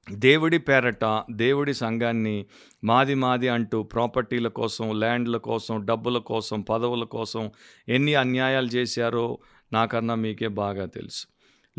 దేవుడి 0.10 0.58
పేరట 0.58 1.24
దేవుడి 1.32 1.74
సంఘాన్ని 1.74 2.46
మాది 2.84 3.16
మాది 3.16 3.48
అంటూ 3.48 3.84
ప్రాపర్టీల 3.84 4.48
కోసం 4.48 5.00
ల్యాండ్ల 5.00 5.38
కోసం 5.38 5.86
డబ్బుల 5.86 6.18
కోసం 6.18 6.62
పదవుల 6.62 7.04
కోసం 7.04 7.52
ఎన్ని 7.88 8.16
అన్యాయాలు 8.16 8.68
చేశారో 8.68 9.40
నాకన్నా 9.74 10.16
మీకే 10.16 10.48
బాగా 10.48 10.86
తెలుసు. 10.86 11.28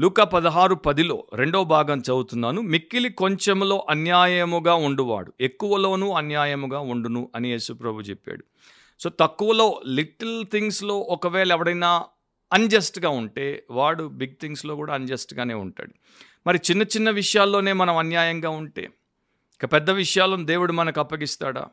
లూక 0.00 0.20
పదహారు 0.20 0.74
పదిలో 0.74 1.26
రెండో 1.35 1.64
భాగం 1.64 1.98
చదువుతున్నాను. 1.98 2.61
మిక్కిలి 2.61 3.09
కొంచెంలో 3.11 3.87
అన్యాయముగా 3.90 4.74
ఉండువాడు. 4.74 5.33
ఎక్కువలోనూ 5.40 6.12
అన్యాయముగా 6.12 6.78
ఉండును 6.78 7.31
అని 7.35 7.48
యేసుప్రభు 7.48 8.00
చెప్పాడు. 8.00 8.44
సో 9.00 9.11
తక్కువలో 9.20 9.81
లిటిల్ 9.87 10.44
థింగ్స్లో 10.44 10.98
ఒకవేళ 10.98 11.52
ఎవడైనా 11.52 12.05
అన్జస్ట్గా 12.52 13.09
ఉంటే 13.09 13.64
వాడు 13.70 14.05
బిగ్ 14.05 14.40
థింగ్స్లో 14.40 14.76
కూడా 14.76 14.94
అన్జస్ట్గానే 14.94 15.55
ఉంటాడు. 15.55 15.92
మరి 16.46 16.61
చిన్న 16.70 16.83
చిన్న 16.83 17.11
విషయాల్లోనే 17.11 17.72
మనం 17.72 17.96
అన్యాయంగా 17.96 18.50
ఉంటే 18.50 18.83
ఇక 19.55 19.72
పెద్ద 19.72 19.90
విషయాలను 19.90 20.44
దేవుడు 20.46 20.72
మనకు 20.72 21.00
అప్పగిస్తాడా? 21.00 21.66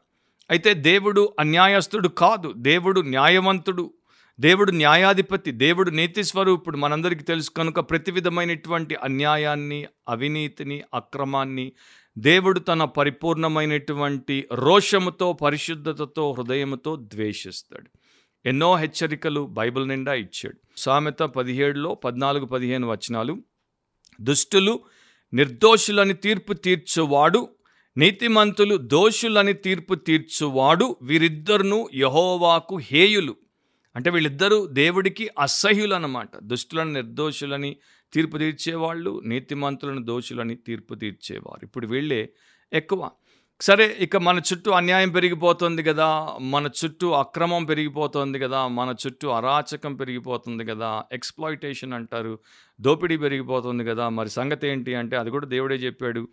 అయితే 0.49 0.73
దేవుడు 0.73 1.33
అన్యాయస్తుడు 1.39 2.07
కాదు. 2.07 2.53
దేవుడు 2.57 3.01
న్యాయవంతుడు 3.01 3.93
దేవుడు 4.39 4.71
న్యాయాధిపతి 4.71 5.51
దేవుడు 5.51 5.91
నీతి 5.91 6.23
స్వరూపుడు 6.23 6.77
మనందరికీ 6.77 7.23
తెలుసు. 7.23 7.51
కనుక 7.51 7.79
ప్రతి 7.79 8.11
విధమైనటువంటి 8.11 8.95
అన్యాయాన్ని 8.95 9.85
అవినీతిని 10.09 10.83
అక్రమాన్ని 10.93 11.71
దేవుడు 12.17 12.59
తన 12.59 12.83
పరిపూర్ణమైనటువంటి 12.83 14.47
రోషముతో 14.53 15.33
పరిశుద్ధతతో 15.33 16.35
హృదయముతో 16.37 16.95
ద్వేషిస్తాడు. 16.95 17.89
ఎన్నో 18.45 18.75
హెచ్చరికలు 18.75 19.45
బైబిల్ 19.45 19.87
నిండా 19.87 20.13
ఇచ్చాడు. 20.13 20.57
సామెత 20.77 21.19
పదిహేడులో 21.19 21.95
పద్నాలుగు 21.95 22.45
పదిహేను 22.45 22.91
వచనాలు. 22.91 23.37
దుష్టులు 24.21 24.79
నిర్దోషులని 25.33 26.13
తీర్పు 26.13 26.53
తీర్చువాడు 26.53 27.49
నీతిమంతులు 27.97 28.77
దోషులని 28.77 29.53
తీర్పు 29.53 29.95
తీర్చువాడు 29.95 30.95
వీరిద్దరును 31.01 31.89
యహోవాకు 31.95 32.77
హేయులు. 32.77 33.35
అంటే 33.95 34.09
వీళ్ళిద్దరూ 34.09 34.65
దేవుడికి 34.65 35.29
అసహ్యులు 35.39 35.95
అన్నమాట 35.95 36.29
దుష్టులను 36.43 36.93
నిర్దోషులని 36.93 37.75
తీర్పు 38.13 38.37
తీర్చేవాళ్ళు 38.37 39.21
నీతిమంతులను 39.25 40.03
దోషులని 40.03 40.55
తీర్పు 40.55 40.95
తీర్చేవారు. 40.95 41.65
ఇప్పుడు 41.65 41.87
వీళ్ళే 41.87 42.29
ఎక్కువ. 42.73 43.09
సరే 43.61 43.97
ఇక 43.99 44.17
మన 44.17 44.41
చుట్టూ 44.53 44.71
అన్యాయం 44.71 45.09
పెరిగిపోతుంది 45.09 45.83
కదా 45.83 46.37
మన 46.41 46.69
చుట్టూ 46.85 47.11
అక్రమం 47.11 47.65
పెరిగిపోతుంది 47.65 48.39
కదా 48.39 48.67
మన 48.67 48.95
చుట్టూ 49.07 49.29
అరాచకం 49.29 49.95
పెరిగిపోతుంది 49.95 50.65
కదా 50.65 51.03
ఎక్స్ప్లాయిటేషన్ 51.11 51.93
అంటారు 51.93 52.39
దోపిడీ 52.81 53.17
పెరిగిపోతుంది 53.17 53.85
కదా 53.85 54.09
మరి 54.09 54.29
సంగతి 54.29 54.67
ఏంటి 54.67 54.95
అంటే 54.95 55.17
అది 55.17 55.29
కూడా 55.29 55.47
దేవుడే 55.47 55.75
చెప్పాడు. 55.75 56.27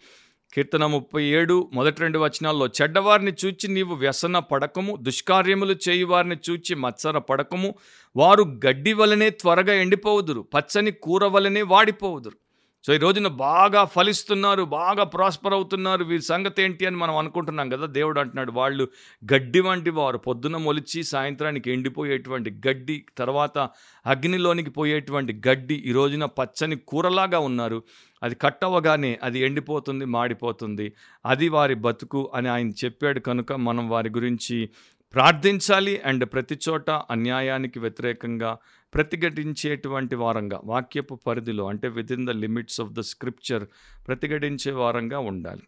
కీర్తన 0.53 0.87
ముప్పై 0.87 1.23
ఏడు 1.39 1.55
మొదటి 1.73 2.01
రెండు 2.01 2.19
వచనాల్లో 2.19 2.67
చెడ్డవారిని 2.67 3.33
చూచి 3.45 3.67
నీవు 3.69 3.95
వ్యసన 3.95 4.39
పడకము 4.39 4.97
దుష్కార్యములు 4.97 5.75
చేయువారిని 5.89 6.37
చూచి 6.51 6.75
మత్సర 6.75 7.19
పడకము 7.19 7.75
వారు 8.17 8.45
గడ్డి 8.67 8.93
వలనే 8.93 9.31
త్వరగా 9.31 9.75
ఎండిపోవుదురు 9.75 10.43
పచ్చని 10.55 10.91
కూర 11.05 11.25
వలనే 11.27 11.63
వాడిపోవుదురు. 11.63 12.37
సో 12.87 12.95
ఈ 12.95 12.99
రోజున 12.99 13.29
బాగా 13.29 13.85
ఫలిస్తున్నారు 13.85 14.63
బాగా 14.63 15.05
ప్రాస్పర్ 15.05 15.53
అవుతున్నారు. 15.53 16.05
వీరి 16.05 16.23
సంగతి 16.23 16.63
ఏంటి 16.63 16.87
అని 16.87 16.97
మనం 16.97 17.17
అనుకుంటున్నాం 17.17 17.69
కదా. 17.69 17.87
దేవుడు 17.87 18.21
అంటున్నాడు 18.21 18.53
వాళ్ళు 18.53 18.89
గడ్డి 19.33 19.61
వంటి 19.61 19.91
వారు. 19.91 20.19
పొద్దున 20.19 20.57
మొలిచి 20.57 21.03
సాయంత్రానికి 21.03 21.73
ఎండిపోయేటువంటి 21.73 22.51
గడ్డి 22.69 23.07
తర్వాత 23.19 23.59
అగ్నిలోనికి 24.07 24.71
పోయేటువంటి 24.71 25.43
గడ్డి 25.49 25.75
ఈ 25.75 25.93
రోజున 25.93 26.25
పచ్చని 26.25 26.77
కూరలాగా 26.77 27.39
ఉన్నారు. 27.39 27.83
అది 28.23 28.35
కట్టవగానే 28.35 29.19
అది 29.23 29.39
ఎండిపోతుంది 29.39 30.05
మాడిపోతుంది. 30.05 30.93
అది 31.27 31.49
వారి 31.49 31.75
బతుకు 31.75 32.33
అని 32.35 32.49
ఆయన 32.49 32.71
చెప్పాడు 32.71 33.21
కనుక 33.21 33.53
మనం 33.53 33.89
వారి 33.89 34.09
గురించి 34.09 34.71
ప్రార్థించాలి. 35.15 36.01
అండ్ 36.05 36.25
ప్రతి 36.25 36.59
చోట 36.69 36.91
అన్యాయానికి 36.91 37.79
వ్యతిరేకంగా 37.79 38.59
ప్రతిఘటించేటువంటి 38.97 40.15
వారంగా 40.15 40.61
వాక్యపు 40.65 41.15
పరిధిలో 41.15 41.69
అంటే 41.69 41.89
within 42.13 42.27
the 42.27 42.31
limits 42.31 42.81
of 42.81 42.91
the 42.91 43.01
scripture 43.01 43.67
ప్రతిఘటించే 44.09 44.73
వారంగా 44.73 45.19
ఉండాలి. 45.19 45.63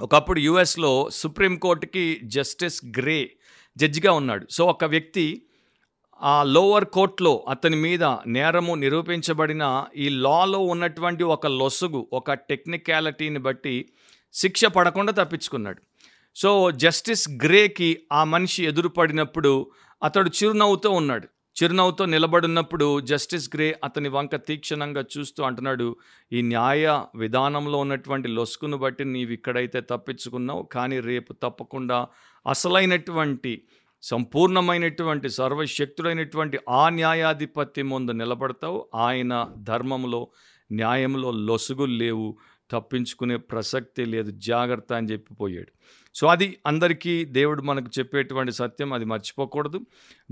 ఒకప్పుడు 0.00 0.38
యుఎస్లో 0.40 1.10
సుప్రీంకోర్టుకి 1.10 2.20
జస్టిస్ 2.24 2.84
గ్రే 2.84 3.30
జడ్జిగా 3.76 4.12
ఉన్నాడు. 4.12 4.46
సో 4.50 4.66
ఒక 4.66 4.84
వ్యక్తి 4.84 5.42
ఆ 6.22 6.42
లోవర్ 6.42 6.84
కోర్టులో 6.84 7.44
అతని 7.48 7.76
మీద 7.76 8.04
నేరము 8.26 8.74
నిరూపించబడిన 8.74 9.84
ఈ 9.96 10.08
లాలో 10.08 10.58
ఉన్నటువంటి 10.58 11.24
ఒక 11.24 11.46
లొసుగు 11.46 12.08
ఒక 12.12 12.32
టెక్నికాలిటీని 12.32 13.38
బట్టి 13.38 13.92
శిక్ష 14.34 14.64
పడకుండా 14.64 15.12
తప్పించుకున్నాడు. 15.12 15.82
సో 16.36 16.70
జస్టిస్ 16.70 17.28
గ్రేకి 17.44 18.02
ఆ 18.12 18.24
మనిషి 18.24 18.64
ఎదురుపడినప్పుడు 18.64 19.70
అతడు 20.02 20.28
చిరునవ్వుతో 20.28 20.90
ఉన్నాడు. 20.90 21.28
చిరునవ్వుతో 21.62 22.04
నిలబడినప్పుడు 22.04 23.00
జస్టిస్ 23.00 23.50
గ్రే 23.54 23.80
అతని 23.84 24.08
వంక 24.08 24.36
తీక్షణంగా 24.36 25.04
చూస్తూ 25.18 25.44
అంటున్నాడు 25.44 25.96
ఈ 26.32 26.42
న్యాయ 26.42 27.02
విధానంలో 27.14 27.78
ఉన్నటువంటి 27.78 28.28
లొసుకును 28.28 28.76
బట్టి 28.76 29.04
నీవు 29.04 29.30
ఇక్కడైతే 29.30 29.80
తప్పించుకున్నావు 29.80 30.62
కానీ 30.62 31.00
రేపు 31.00 31.32
తప్పకుండా 31.32 32.08
అసలైనటువంటి 32.46 33.62
సంపూర్ణమైనటువంటి 34.02 35.28
సర్వశక్తుడైనటువంటి 35.28 36.58
ఆ 36.68 36.88
న్యాయాధిపత్యం 36.88 37.88
ముందు 37.88 38.12
నిలబడతావు. 38.12 38.88
ఆయన 38.94 39.48
ధర్మంలో 39.62 40.28
న్యాయంలో 40.72 41.30
లొసుగులు 41.30 41.92
లేవు 41.92 42.38
తప్పించుకునే 42.70 43.36
ప్రసక్తి 43.36 44.04
లేదు. 44.04 44.30
జాగ్రత్త 44.30 44.92
అని 44.92 45.06
చెప్పిపోయాడు. 45.06 45.72
సో 46.14 46.26
అది 46.26 46.56
అందరికీ 46.66 47.24
దేవుడు 47.24 47.62
మనకు 47.62 47.90
చెప్పేటువంటి 47.98 48.52
సత్యం 48.52 48.92
అది 48.92 49.04
మర్చిపోకూడదు. 49.04 49.80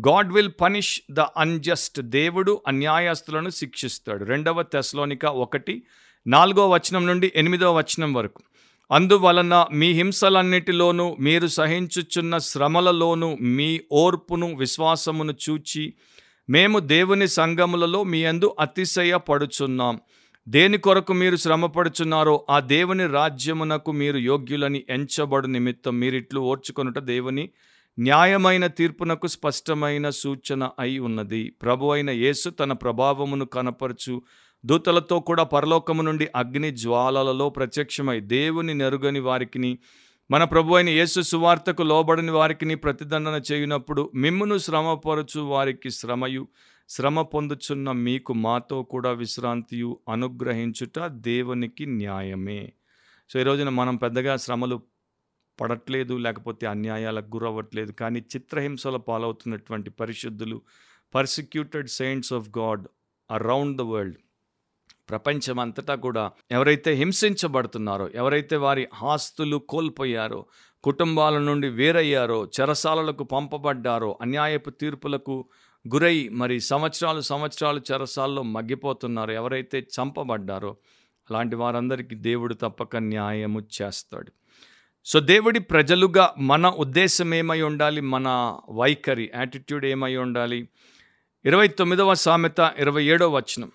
God 0.00 0.32
will 0.32 0.50
punish 0.60 1.00
the 1.10 1.20
unjust 1.20 2.00
దేవుడు 2.00 2.62
అన్యాయస్తులను 2.68 3.50
శిక్షిస్తాడు. 3.50 4.24
రెండవ 4.24 4.62
తెస్లోనిక 4.62 5.24
ఒకటి 5.24 5.82
నాలుగో 6.26 6.68
వచనం 6.68 7.06
నుండి 7.06 7.32
ఎనిమిదవ 7.36 7.78
వచనం 7.78 8.14
వరకు. 8.14 8.42
అందువలన 8.90 9.66
మీ 9.72 9.92
హింసలన్నిటిలోనూ 9.92 11.16
మీరు 11.20 11.46
సహించుచున్న 11.46 12.38
శ్రమలలోనూ 12.38 13.36
మీ 13.40 13.80
ఓర్పును 13.92 14.56
విశ్వాసమును 14.56 15.34
చూచి 15.50 15.94
మేము 16.50 16.78
దేవుని 16.78 17.28
సంఘములలో 17.28 18.04
మీ 18.04 18.24
అందు 18.24 18.56
అతిశయపడుచున్నాం. 18.60 20.00
దేని 20.48 20.78
కొరకు 20.78 21.12
మీరు 21.12 21.36
శ్రమపడుచున్నారో 21.36 22.46
ఆ 22.50 22.60
దేవుని 22.60 23.06
రాజ్యమునకు 23.06 23.92
మీరు 23.92 24.18
యోగ్యులని 24.18 24.84
ఎంచబడు 24.90 25.46
నిమిత్తం 25.46 26.00
మీరిట్లు 26.00 26.40
ఓర్చుకొనుట 26.40 26.98
దేవుని 26.98 27.50
న్యాయమైన 27.98 28.66
తీర్పునకు 28.66 29.26
స్పష్టమైన 29.26 30.10
సూచన 30.10 30.70
అయి 30.78 30.98
ఉన్నది. 30.98 31.50
ప్రభు 31.62 31.90
అయిన 31.90 32.10
యేసు 32.10 32.50
తన 32.50 32.72
ప్రభావమును 32.72 33.44
కనపరచు 33.44 34.22
దూతలతో 34.64 35.20
కూడా 35.20 35.42
పరలోకము 35.42 36.02
నుండి 36.02 36.28
అగ్ని 36.36 36.70
జ్వాలలలో 36.70 37.48
ప్రత్యక్షమై 37.48 38.20
దేవుని 38.20 38.74
నెరుగని 38.74 39.20
వారికిని 39.20 39.78
మన 40.30 40.44
ప్రభు 40.44 40.74
అయిన 40.74 40.88
యేసు 40.88 41.20
సువార్తకు 41.20 41.82
లోబడని 41.82 42.30
వారికిని 42.30 42.74
ప్రతిదండన 42.74 43.40
చేయునప్పుడు 43.52 44.10
మిమ్మును 44.14 44.58
శ్రమపరచు 44.58 45.40
వారికి 45.40 45.90
శ్రమయు. 45.90 46.48
శ్రమ 46.88 47.22
పొందుచున్న 47.22 47.92
మీకు 47.92 48.32
మాతో 48.32 48.82
కూడా 48.82 49.10
విశ్రాంతియు 49.10 50.00
అనుగ్రహించుట 50.08 50.98
దేవునికి 51.06 51.86
న్యాయమే. 51.86 52.72
సో 53.30 53.40
ఈ 53.40 53.42
రోజున 53.42 53.68
మనం 53.68 53.96
పెద్దగా 53.96 54.36
శ్రమలు 54.36 54.82
పడట్లేదు 55.60 56.14
లేకపోతే 56.14 56.66
అన్యాయాలకు 56.66 57.26
గురవ్వట్లేదు 57.26 57.92
కానీ 57.92 58.20
చిత్రహింసల 58.20 58.96
పాలవుతున్నటువంటి 58.96 59.90
పరిశుద్ధులు 59.90 60.62
persecuted 61.14 61.88
saints 61.88 62.32
of 62.32 62.48
God 62.58 62.84
around 63.30 63.76
the 63.78 63.80
world 63.80 64.18
ప్రపంచమంతటా 65.08 65.94
కూడా 65.94 66.30
ఎవరైతే 66.50 66.94
హింసించబడుతున్నారో 66.94 68.08
ఎవరైతే 68.14 68.56
వారి 68.56 68.88
ఆస్తులు 69.02 69.56
కోల్పోయారో 69.68 70.46
కుటుంబాల 70.84 71.38
నుండి 71.38 71.68
వేరయ్యారో 71.68 72.50
చెరసాలలకు 72.60 73.24
పంపబడ్డారో 73.24 74.18
అన్యాయపు 74.20 74.70
తీర్పులకు 74.70 75.36
గురై 75.94 76.28
మరి 76.28 76.60
సంవత్సరాలు 76.60 77.20
సంవత్సరాలు 77.20 77.80
చెరసాల్లో 77.92 78.42
మగ్గిపోతున్నారు. 78.42 79.30
ఎవరైతే 79.30 79.78
చంపబడ్డారో 79.78 80.76
అలాంటి 81.30 81.56
వారందరికీ 81.56 82.14
దేవుడు 82.14 82.54
తప్పక 82.54 82.96
న్యాయము 82.96 83.62
చేస్తాడు. 83.82 84.32
సో 85.04 85.20
దేవుడి 85.20 85.60
ప్రజలుగా 85.60 86.34
మన 86.38 86.68
ఉద్దేశం 86.68 87.34
ఏమై 87.34 87.62
ఉండాలి? 87.62 88.00
మన 88.00 88.58
వైఖరి 88.70 89.30
యాటిట్యూడ్ 89.34 89.86
ఏమై 89.86 90.16
ఉండాలి? 90.16 90.68
ఇరవై 91.44 91.68
తొమ్మిదవ 91.68 92.14
సామెత 92.14 92.74
ఇరవై 92.78 93.04
ఏడవ 93.04 93.36
వచనం. 93.36 93.72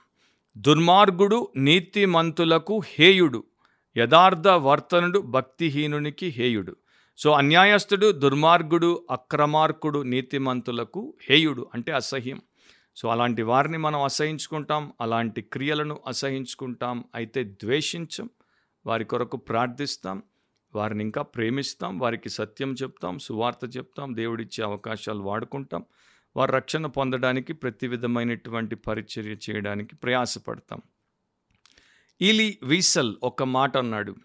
దుర్మార్గుడు 0.57 1.47
నీతిమంతులకు 1.57 2.81
హేయుడు 2.95 3.43
యథార్థ 3.97 4.47
వర్తనుడు 4.47 5.19
భక్తిహీనునికి 5.19 6.27
హేయుడు. 6.27 6.75
సో 7.17 7.31
అన్యాయస్తుడు 7.31 8.11
దుర్మార్గుడు 8.11 9.05
అక్రమార్కుడు 9.11 10.03
నీతిమంతులకు 10.03 11.13
హేయుడు 11.29 11.69
అంటే 11.73 11.91
అసహ్యం. 11.91 12.41
సో 12.95 13.09
అలాంటి 13.09 13.41
వారిని 13.41 13.77
మనం 13.77 14.01
అసహించుకుంటాం 14.01 14.93
అలాంటి 15.01 15.41
క్రియలను 15.41 15.99
అసహించుకుంటాం 16.07 17.03
అయితే 17.15 17.43
ద్వేషించం 17.43 18.29
వారి 18.85 19.05
కొరకు 19.05 19.37
ప్రార్థిస్తాం 19.37 20.23
వారిని 20.75 21.03
ఇంకా 21.03 21.21
ప్రేమిస్తాం 21.21 21.99
వారికి 21.99 22.29
సత్యం 22.29 22.73
చెప్తాం 22.73 23.19
సువార్త 23.19 23.77
చెప్తాం 23.77 24.15
దేవుడిచ్చే 24.15 24.63
అవకాశాలు 24.63 25.19
వాడుకుంటాం 25.19 25.85
వారు 26.37 26.51
రక్షణ 26.51 26.85
పొందడానికి 26.85 27.53
ప్రతి 27.53 27.87
విధమైనటువంటి 27.87 28.75
పరిచర్య 28.75 29.35
చేయడానికి 29.49 29.95
ప్రయాసపడతాం. 29.95 30.81
ఈలీ 32.21 32.57
వీసల్ 32.63 33.15
ఒక 33.23 33.43
మాట 33.43 33.77
అన్నాడు. 33.77 34.15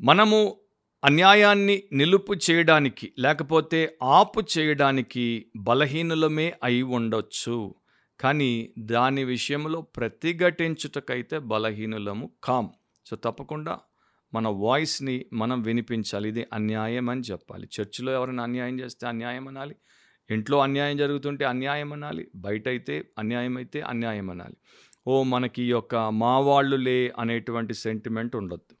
మనము 0.00 0.56
అన్యాయాన్ని 1.04 1.82
నిలుపు 1.92 2.34
చేయడానికి 2.34 3.12
లేకపోతే 3.18 3.96
ఆపు 4.02 4.42
చేయడానికి 4.58 5.46
బలహీనులమే 5.56 6.54
అయి 6.64 6.82
ఉండొచ్చు. 6.82 7.74
కానీ 8.20 8.74
దాని 8.78 9.24
విషయంలో 9.24 9.80
ప్రతిఘటించుటకైతే 9.80 11.38
బలహీనులము 11.38 12.30
కాం. 12.44 12.70
సో 13.06 13.16
తప్పకుండా 13.16 13.78
మన 14.34 14.48
వాయిస్ని 14.48 15.24
మనం 15.32 15.62
వినిపించాలి. 15.62 16.28
ఇది 16.28 16.46
అన్యాయం 16.52 17.10
అని 17.10 17.20
చెప్పాలి. 17.20 17.68
చర్చిలో 17.80 18.12
ఎవరైనా 18.12 18.42
అన్యాయం 18.42 18.80
చేస్తే 18.80 19.06
అన్యాయం 19.06 19.48
అనాలి. 19.48 19.76
ఇంట్లో 20.30 20.58
అన్యాయం 20.58 20.96
జరుగుతుంటే 20.96 21.44
అన్యాయం 21.44 21.92
అనాలి. 21.92 22.28
బయట 22.36 22.68
అయితే 22.68 23.04
అన్యాయం 23.18 23.56
అయితే 23.56 23.80
అన్యాయం 23.80 24.30
అనాలి. 24.30 24.56
ఓ 25.06 25.22
మనకి 25.22 25.62
ఈ 25.62 25.68
యొక్క 25.68 25.96
మా 25.96 26.38
వాళ్ళులే 26.38 27.12
అనేటువంటి 27.18 27.74
సెంటిమెంట్ 27.74 28.36
ఉండొద్దు. 28.36 28.75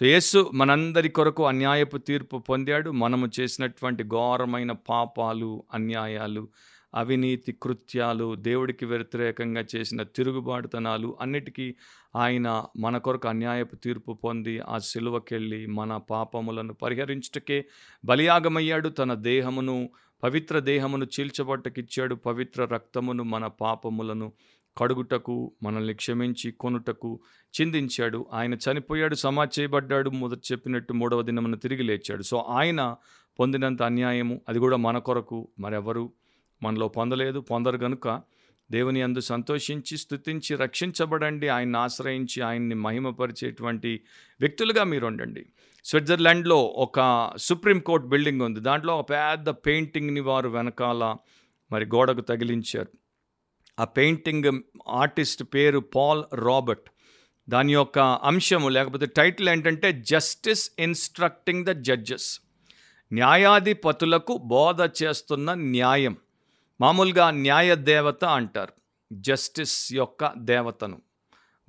సో 0.00 0.06
యేసు 0.06 0.50
మనందరి 0.54 1.08
కొరకు 1.08 1.46
అన్యాయపు 1.46 1.96
తీర్పు 1.96 2.36
పొందాడు. 2.36 2.90
మనము 2.90 3.30
చేసినటువంటి 3.40 4.02
ఘోరమైన 4.04 4.72
పాపాలు 4.72 5.64
అన్యాయాలు 5.74 6.48
అవినీతి 6.94 7.52
కృత్యాలు 7.52 8.34
దేవుడికి 8.34 8.84
వ్యతిరేకంగా 8.86 9.64
చేసిన 9.76 10.02
తిరుగుబాటుతనాలు 10.02 11.16
అన్నిటికీ 11.20 11.74
ఆయన 12.16 12.64
మన 12.76 12.98
కొరకు 12.98 13.28
అన్యాయపు 13.28 13.76
తీర్పు 13.76 14.12
పొంది 14.24 14.60
ఆ 14.60 14.78
సిలువకెళ్ళి 14.78 15.66
మన 15.66 15.96
పాపములను 15.96 16.74
పరిహరించుటకే 16.74 17.64
బలియాగమయ్యాడు. 18.04 18.88
తన 18.88 19.14
దేహమును 19.14 19.76
పవిత్ర 20.22 20.58
దేహమును 20.58 21.06
చీల్చబట్టకిచ్చాడు. 21.14 22.14
పవిత్ర 22.14 22.64
రక్తమును 22.64 23.24
మన 23.24 23.46
పాపములను 23.46 24.32
కడుగుటకు 24.78 25.52
మనల్ని 25.62 25.94
క్షమించి 25.94 26.50
కొనుటకు 26.50 27.20
చిందించాడు. 27.60 28.26
ఆయన 28.32 28.54
చనిపోయాడు 28.54 29.14
సమా 29.14 29.48
చేయబడ్డాడు 29.58 30.10
మొదట 30.10 30.38
చెప్పినట్టు 30.52 30.92
మూడవ 30.92 31.22
దినమున 31.22 31.54
తిరిగి 31.54 31.82
లేచాడు. 31.82 32.22
సో 32.22 32.38
ఆయన 32.38 32.96
పొందినంత 33.40 33.82
అన్యాయము 33.82 34.40
అది 34.48 34.58
కూడా 34.58 34.76
మన 34.76 34.98
కొరకు 34.98 35.48
మరెవరు 35.58 36.12
మనలో 36.62 36.88
పొందలేదు. 36.88 37.38
పొందరు 37.38 37.76
గనుక 37.76 38.22
దేవుని 38.70 39.02
అందు 39.02 39.20
సంతోషించి 39.20 39.98
స్థుతించి 39.98 40.56
రక్షించబడండి. 40.56 41.48
ఆయన్ని 41.48 41.78
ఆశ్రయించి 41.78 42.42
ఆయన్ని 42.42 42.74
మహిమపరిచేటువంటి 42.74 44.00
వ్యక్తులుగా 44.40 44.84
మీరు 44.84 45.06
ఉండండి 45.06 45.46
స్విట్జర్లాండ్లో 45.84 46.62
ఒక 46.62 47.30
సుప్రీంకోర్టు 47.36 48.06
బిల్డింగ్ 48.06 48.40
ఉంది. 48.40 48.60
దాంట్లో 48.60 48.98
ఒక 48.98 49.10
పెద్ద 49.10 49.50
పెయింటింగ్ని 49.50 50.20
వారు 50.20 50.48
వెనకాల 50.48 51.16
మరి 51.72 51.84
గోడకు 51.84 52.20
తగిలించారు. 52.20 53.03
ఆ 53.80 53.84
పెయింటింగ్ 53.84 54.62
ఆర్టిస్ట్ 54.88 55.44
పేరు 55.54 55.78
పాల్ 55.78 56.24
రాబర్ట్. 56.34 56.90
దాని 57.48 57.72
యొక్క 57.72 57.98
అంశము 57.98 58.68
లేకపోతే 58.68 59.06
టైటిల్ 59.06 59.48
ఏంటంటే 59.48 59.92
జస్టిస్ 59.92 60.70
ఇన్స్ట్రక్టింగ్ 60.78 61.64
ద 61.64 61.68
జడ్జెస్. 61.68 62.40
న్యాయాధిపతులకు 63.12 64.36
బోధ 64.36 64.82
చేస్తున్న 64.82 65.54
న్యాయం. 65.54 66.16
మామూలుగా 66.80 67.30
న్యాయ 67.30 67.74
దేవత 67.74 68.24
అంటారు. 68.24 68.72
జస్టిస్ 69.12 69.92
యొక్క 69.92 70.32
దేవతను. 70.38 71.02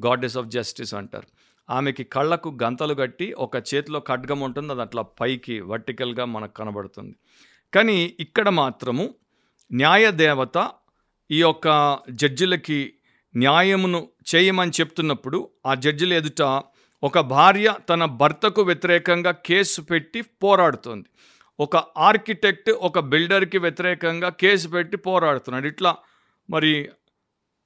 గాడెస్ 0.05 0.37
ఆఫ్ 0.37 0.45
జస్టిస్ 0.45 0.93
అంటారు. 0.93 1.27
ఆమెకి 1.69 2.03
కళ్ళకు 2.03 2.57
గంతలు 2.63 2.93
కట్టి 2.93 3.33
ఒక 3.33 3.55
చేతిలో 3.55 3.99
ఖడ్గం 3.99 4.39
ఉంటుంది 4.39 4.73
అది 4.73 4.81
అట్లా 4.81 5.01
పైకి 5.01 5.61
వర్టికల్గా 5.61 6.25
మనకు 6.25 6.53
కనబడుతుంది. 6.53 7.15
కానీ 7.73 8.15
ఇక్కడ 8.19 8.49
మాత్రము 8.49 9.15
న్యాయ 9.73 10.11
దేవత 10.11 10.71
ఈ 11.31 11.41
యొక్క 11.41 11.99
జడ్జిలకి 12.09 12.93
న్యాయమును 13.35 14.07
చేయమని 14.35 14.71
చెప్తున్నప్పుడు 14.81 15.49
ఆ 15.65 15.73
జడ్జిల 15.73 16.13
ఎదుట 16.13 16.61
ఒక 17.03 17.19
భార్య 17.19 17.73
తన 17.89 18.05
భర్తకు 18.05 18.61
వ్యతిరేకంగా 18.61 19.31
కేసు 19.31 19.81
పెట్టి 19.81 20.21
పోరాడుతోంది. 20.21 21.09
ఒక 21.59 21.75
ఆర్కిటెక్ట్ 21.77 22.69
ఒక 22.69 22.99
బిల్డర్కి 22.99 23.57
వ్యతిరేకంగా 23.57 24.29
కేసు 24.29 24.67
పెట్టి 24.67 24.97
పోరాడుతున్నాడు. 24.97 25.67
ఇట్లా 25.67 25.95
మరి 26.49 26.89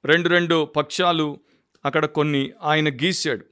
రెండు 0.04 0.28
రెండు 0.28 0.64
పక్షాలు 0.64 1.38
అక్కడ 1.84 2.06
కొన్ని 2.06 2.52
ఆయన 2.62 2.88
గీశాడు. 2.88 3.44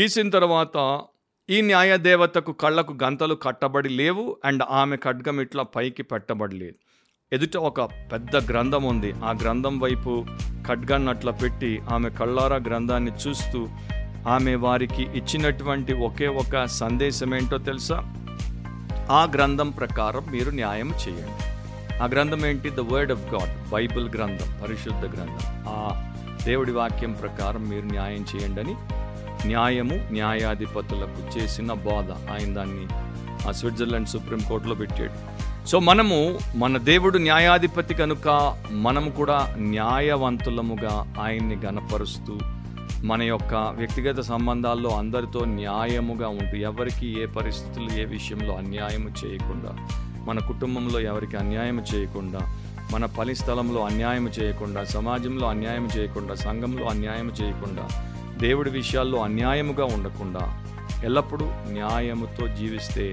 గీసిన 0.00 0.30
తర్వాత 0.30 1.02
ఈ 1.50 1.60
న్యాయదేవతకు 1.60 2.52
కళ్ళకు 2.52 2.98
గంతలు 3.02 3.34
కట్టబడి 3.34 3.88
లేవు 3.88 4.38
అండ్ 4.44 4.62
ఆమె 4.62 4.96
ఖడ్గం 4.96 5.40
ఇట్లా 5.40 5.62
పైకి 5.62 6.02
పెట్టబడలేదు. 6.02 6.76
ఎదుట 7.34 7.56
ఒక 7.56 7.80
పెద్ద 7.82 8.50
గ్రంథం 8.50 8.82
ఉంది. 8.82 9.12
ఆ 9.24 9.30
గ్రంథం 9.42 9.78
వైపు 9.78 10.24
ఖడ్గాన్ని 10.68 11.08
అట్లా 11.08 11.32
పెట్టి 11.32 11.82
ఆమె 11.92 12.10
కళ్ళారా 12.10 12.56
గ్రంథాన్ని 12.56 13.12
చూస్తూ 13.26 13.68
ఆమె 14.28 14.54
వారికి 14.54 15.02
ఇచ్చినటువంటి 15.02 15.92
ఒకే 15.92 16.26
ఒక 16.26 16.64
సందేశం 16.64 17.34
ఏంటో 17.34 17.58
తెలుసా? 17.58 17.96
ఆ 19.10 19.28
గ్రంథం 19.34 19.70
ప్రకారం 19.70 20.24
మీరు 20.30 20.50
న్యాయం 20.50 20.92
చేయండి. 21.08 21.44
ఆ 22.02 22.06
గ్రంథం 22.06 22.46
ఏంటి? 22.46 22.70
The 22.70 22.80
word 22.80 23.12
of 23.12 23.34
God 23.34 23.70
Bible 23.70 24.08
గ్రంథం 24.14 24.54
పరిశుద్ధ 24.62 25.16
గ్రంథం. 25.16 25.64
ఆ 25.68 26.12
దేవుడి 26.44 26.72
వాక్యం 26.72 27.12
ప్రకారం 27.12 27.68
మీరు 27.68 27.86
న్యాయం 27.86 28.26
చేయండి 28.34 28.60
అని 28.60 28.74
న్యాయము 29.46 30.08
న్యాయాధిపతులకు 30.10 31.38
చేసిన 31.38 31.72
బోధ. 31.72 32.10
ఆయన 32.32 32.54
దాన్ని 32.54 32.86
ఆ 33.48 33.52
స్విట్జర్లాండ్ 33.52 34.08
సుప్రీంకోర్టులో 34.08 34.74
పెట్టాడు. 34.74 35.33
సో 35.66 35.76
మనము 35.80 36.16
మన 36.54 36.76
దేవుడు 36.86 37.18
న్యాయాధిపతి 37.18 37.94
కనుక 37.94 38.28
మనము 38.86 39.10
కూడా 39.10 39.36
న్యాయవంతులముగా 39.70 40.94
ఆయన్ని 41.20 41.56
గనపరుస్తూ 41.64 42.34
మన 43.04 43.22
యొక్క 43.22 43.54
వ్యక్తిగత 43.76 44.18
సంబంధాల్లో 44.24 44.90
అందరితో 44.94 45.40
న్యాయముగా 45.54 46.28
ఉంటూ 46.36 46.56
ఎవరికి 46.62 47.06
ఏ 47.22 47.24
పరిస్థితులు 47.36 47.88
ఏ 47.92 48.04
విషయంలో 48.06 48.52
అన్యాయం 48.56 49.04
చేయకుండా 49.20 49.72
మన 50.28 50.38
కుటుంబంలో 50.46 51.00
ఎవరికి 51.02 51.36
అన్యాయం 51.36 51.78
చేయకుండా 51.92 52.42
మన 52.92 53.04
పని 53.18 53.34
స్థలంలో 53.34 53.80
అన్యాయం 53.84 54.26
చేయకుండా 54.38 54.80
సమాజంలో 54.94 55.46
అన్యాయం 55.48 55.86
చేయకుండా 55.96 56.34
సంఘంలో 56.36 56.86
అన్యాయం 56.86 57.28
చేయకుండా 57.40 57.84
దేవుడి 58.38 58.70
విషయాల్లో 58.70 59.18
అన్యాయముగా 59.22 59.86
ఉండకుండా 59.94 60.44
ఎల్లప్పుడూ 61.04 61.46
న్యాయముతో 61.68 62.44
జీవిస్తే 62.56 63.06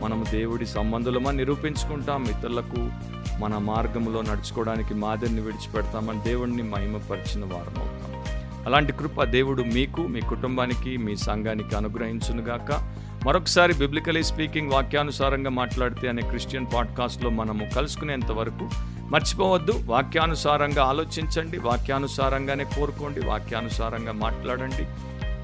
మనము 0.00 0.24
దేవుడి 0.30 0.66
సంబంధులమని 0.66 1.36
నిరూపించుకుంటాం. 1.36 2.24
ఇతరులకు 2.24 2.90
మన 3.38 3.58
మార్గంలో 3.58 4.22
నడుచుకోవడానికి 4.22 4.94
మాదిరిని 4.94 5.40
విడిచిపెడతామని 5.40 6.20
దేవుడిని 6.20 6.62
మహిమపరిచిన 6.62 7.44
వారం 7.44 7.78
అవుతాం. 7.78 8.24
అలాంటి 8.66 8.92
కృప 8.92 9.22
దేవుడు 9.22 9.62
మీకు 9.62 10.00
మీ 10.00 10.20
కుటుంబానికి 10.20 10.96
మీ 10.96 11.16
సంఘానికి 11.16 11.76
అనుగ్రహించునుగాక. 11.76 12.96
మరొకసారి 13.26 13.74
బిబ్లికలీ 13.74 14.22
స్పీకింగ్ 14.22 14.72
వాక్యానుసారంగా 14.72 15.50
మాట్లాడితే 15.50 16.08
అనే 16.08 16.22
క్రిస్టియన్ 16.22 16.66
పాడ్కాస్ట్లో 16.74 17.30
మనము 17.30 17.70
కలుసుకునేంత 17.76 18.32
వరకు 18.32 18.70
మర్చిపోవద్దు. 19.02 19.72
వాక్యానుసారంగా 19.86 20.84
ఆలోచించండి 20.84 21.58
వాక్యానుసారంగానే 21.58 22.64
కోరుకోండి 22.64 23.20
వాక్యానుసారంగా 23.20 24.12
మాట్లాడండి. 24.12 24.86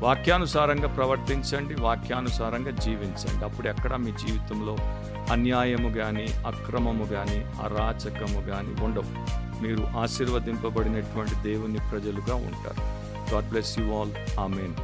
వాక్యానుసారంగా 0.02 0.88
ప్రవర్తించండి 0.88 1.74
వాక్యానుసారంగా 1.74 2.70
జీవించండి. 2.70 3.44
అప్పుడు 3.44 3.68
ఎక్కడ 3.68 3.94
మీ 3.94 4.10
జీవితంలో 4.10 4.76
అన్యాయము 5.30 5.94
కానీ 5.94 6.26
అక్రమము 6.46 7.04
కానీ 7.04 7.44
అరాచకము 7.64 8.40
కానీ 8.40 8.84
ఉండవు. 8.84 9.36
మీరు 9.62 9.98
ఆశీర్వదింపబడినటువంటి 9.98 11.34
దేవుని 11.42 11.78
ప్రజలుగా 11.78 12.34
ఉంటారు. 12.34 13.06
God 13.34 13.48
bless 13.48 13.78
you 13.78 13.84
all. 13.84 14.40
Amen. 14.40 14.74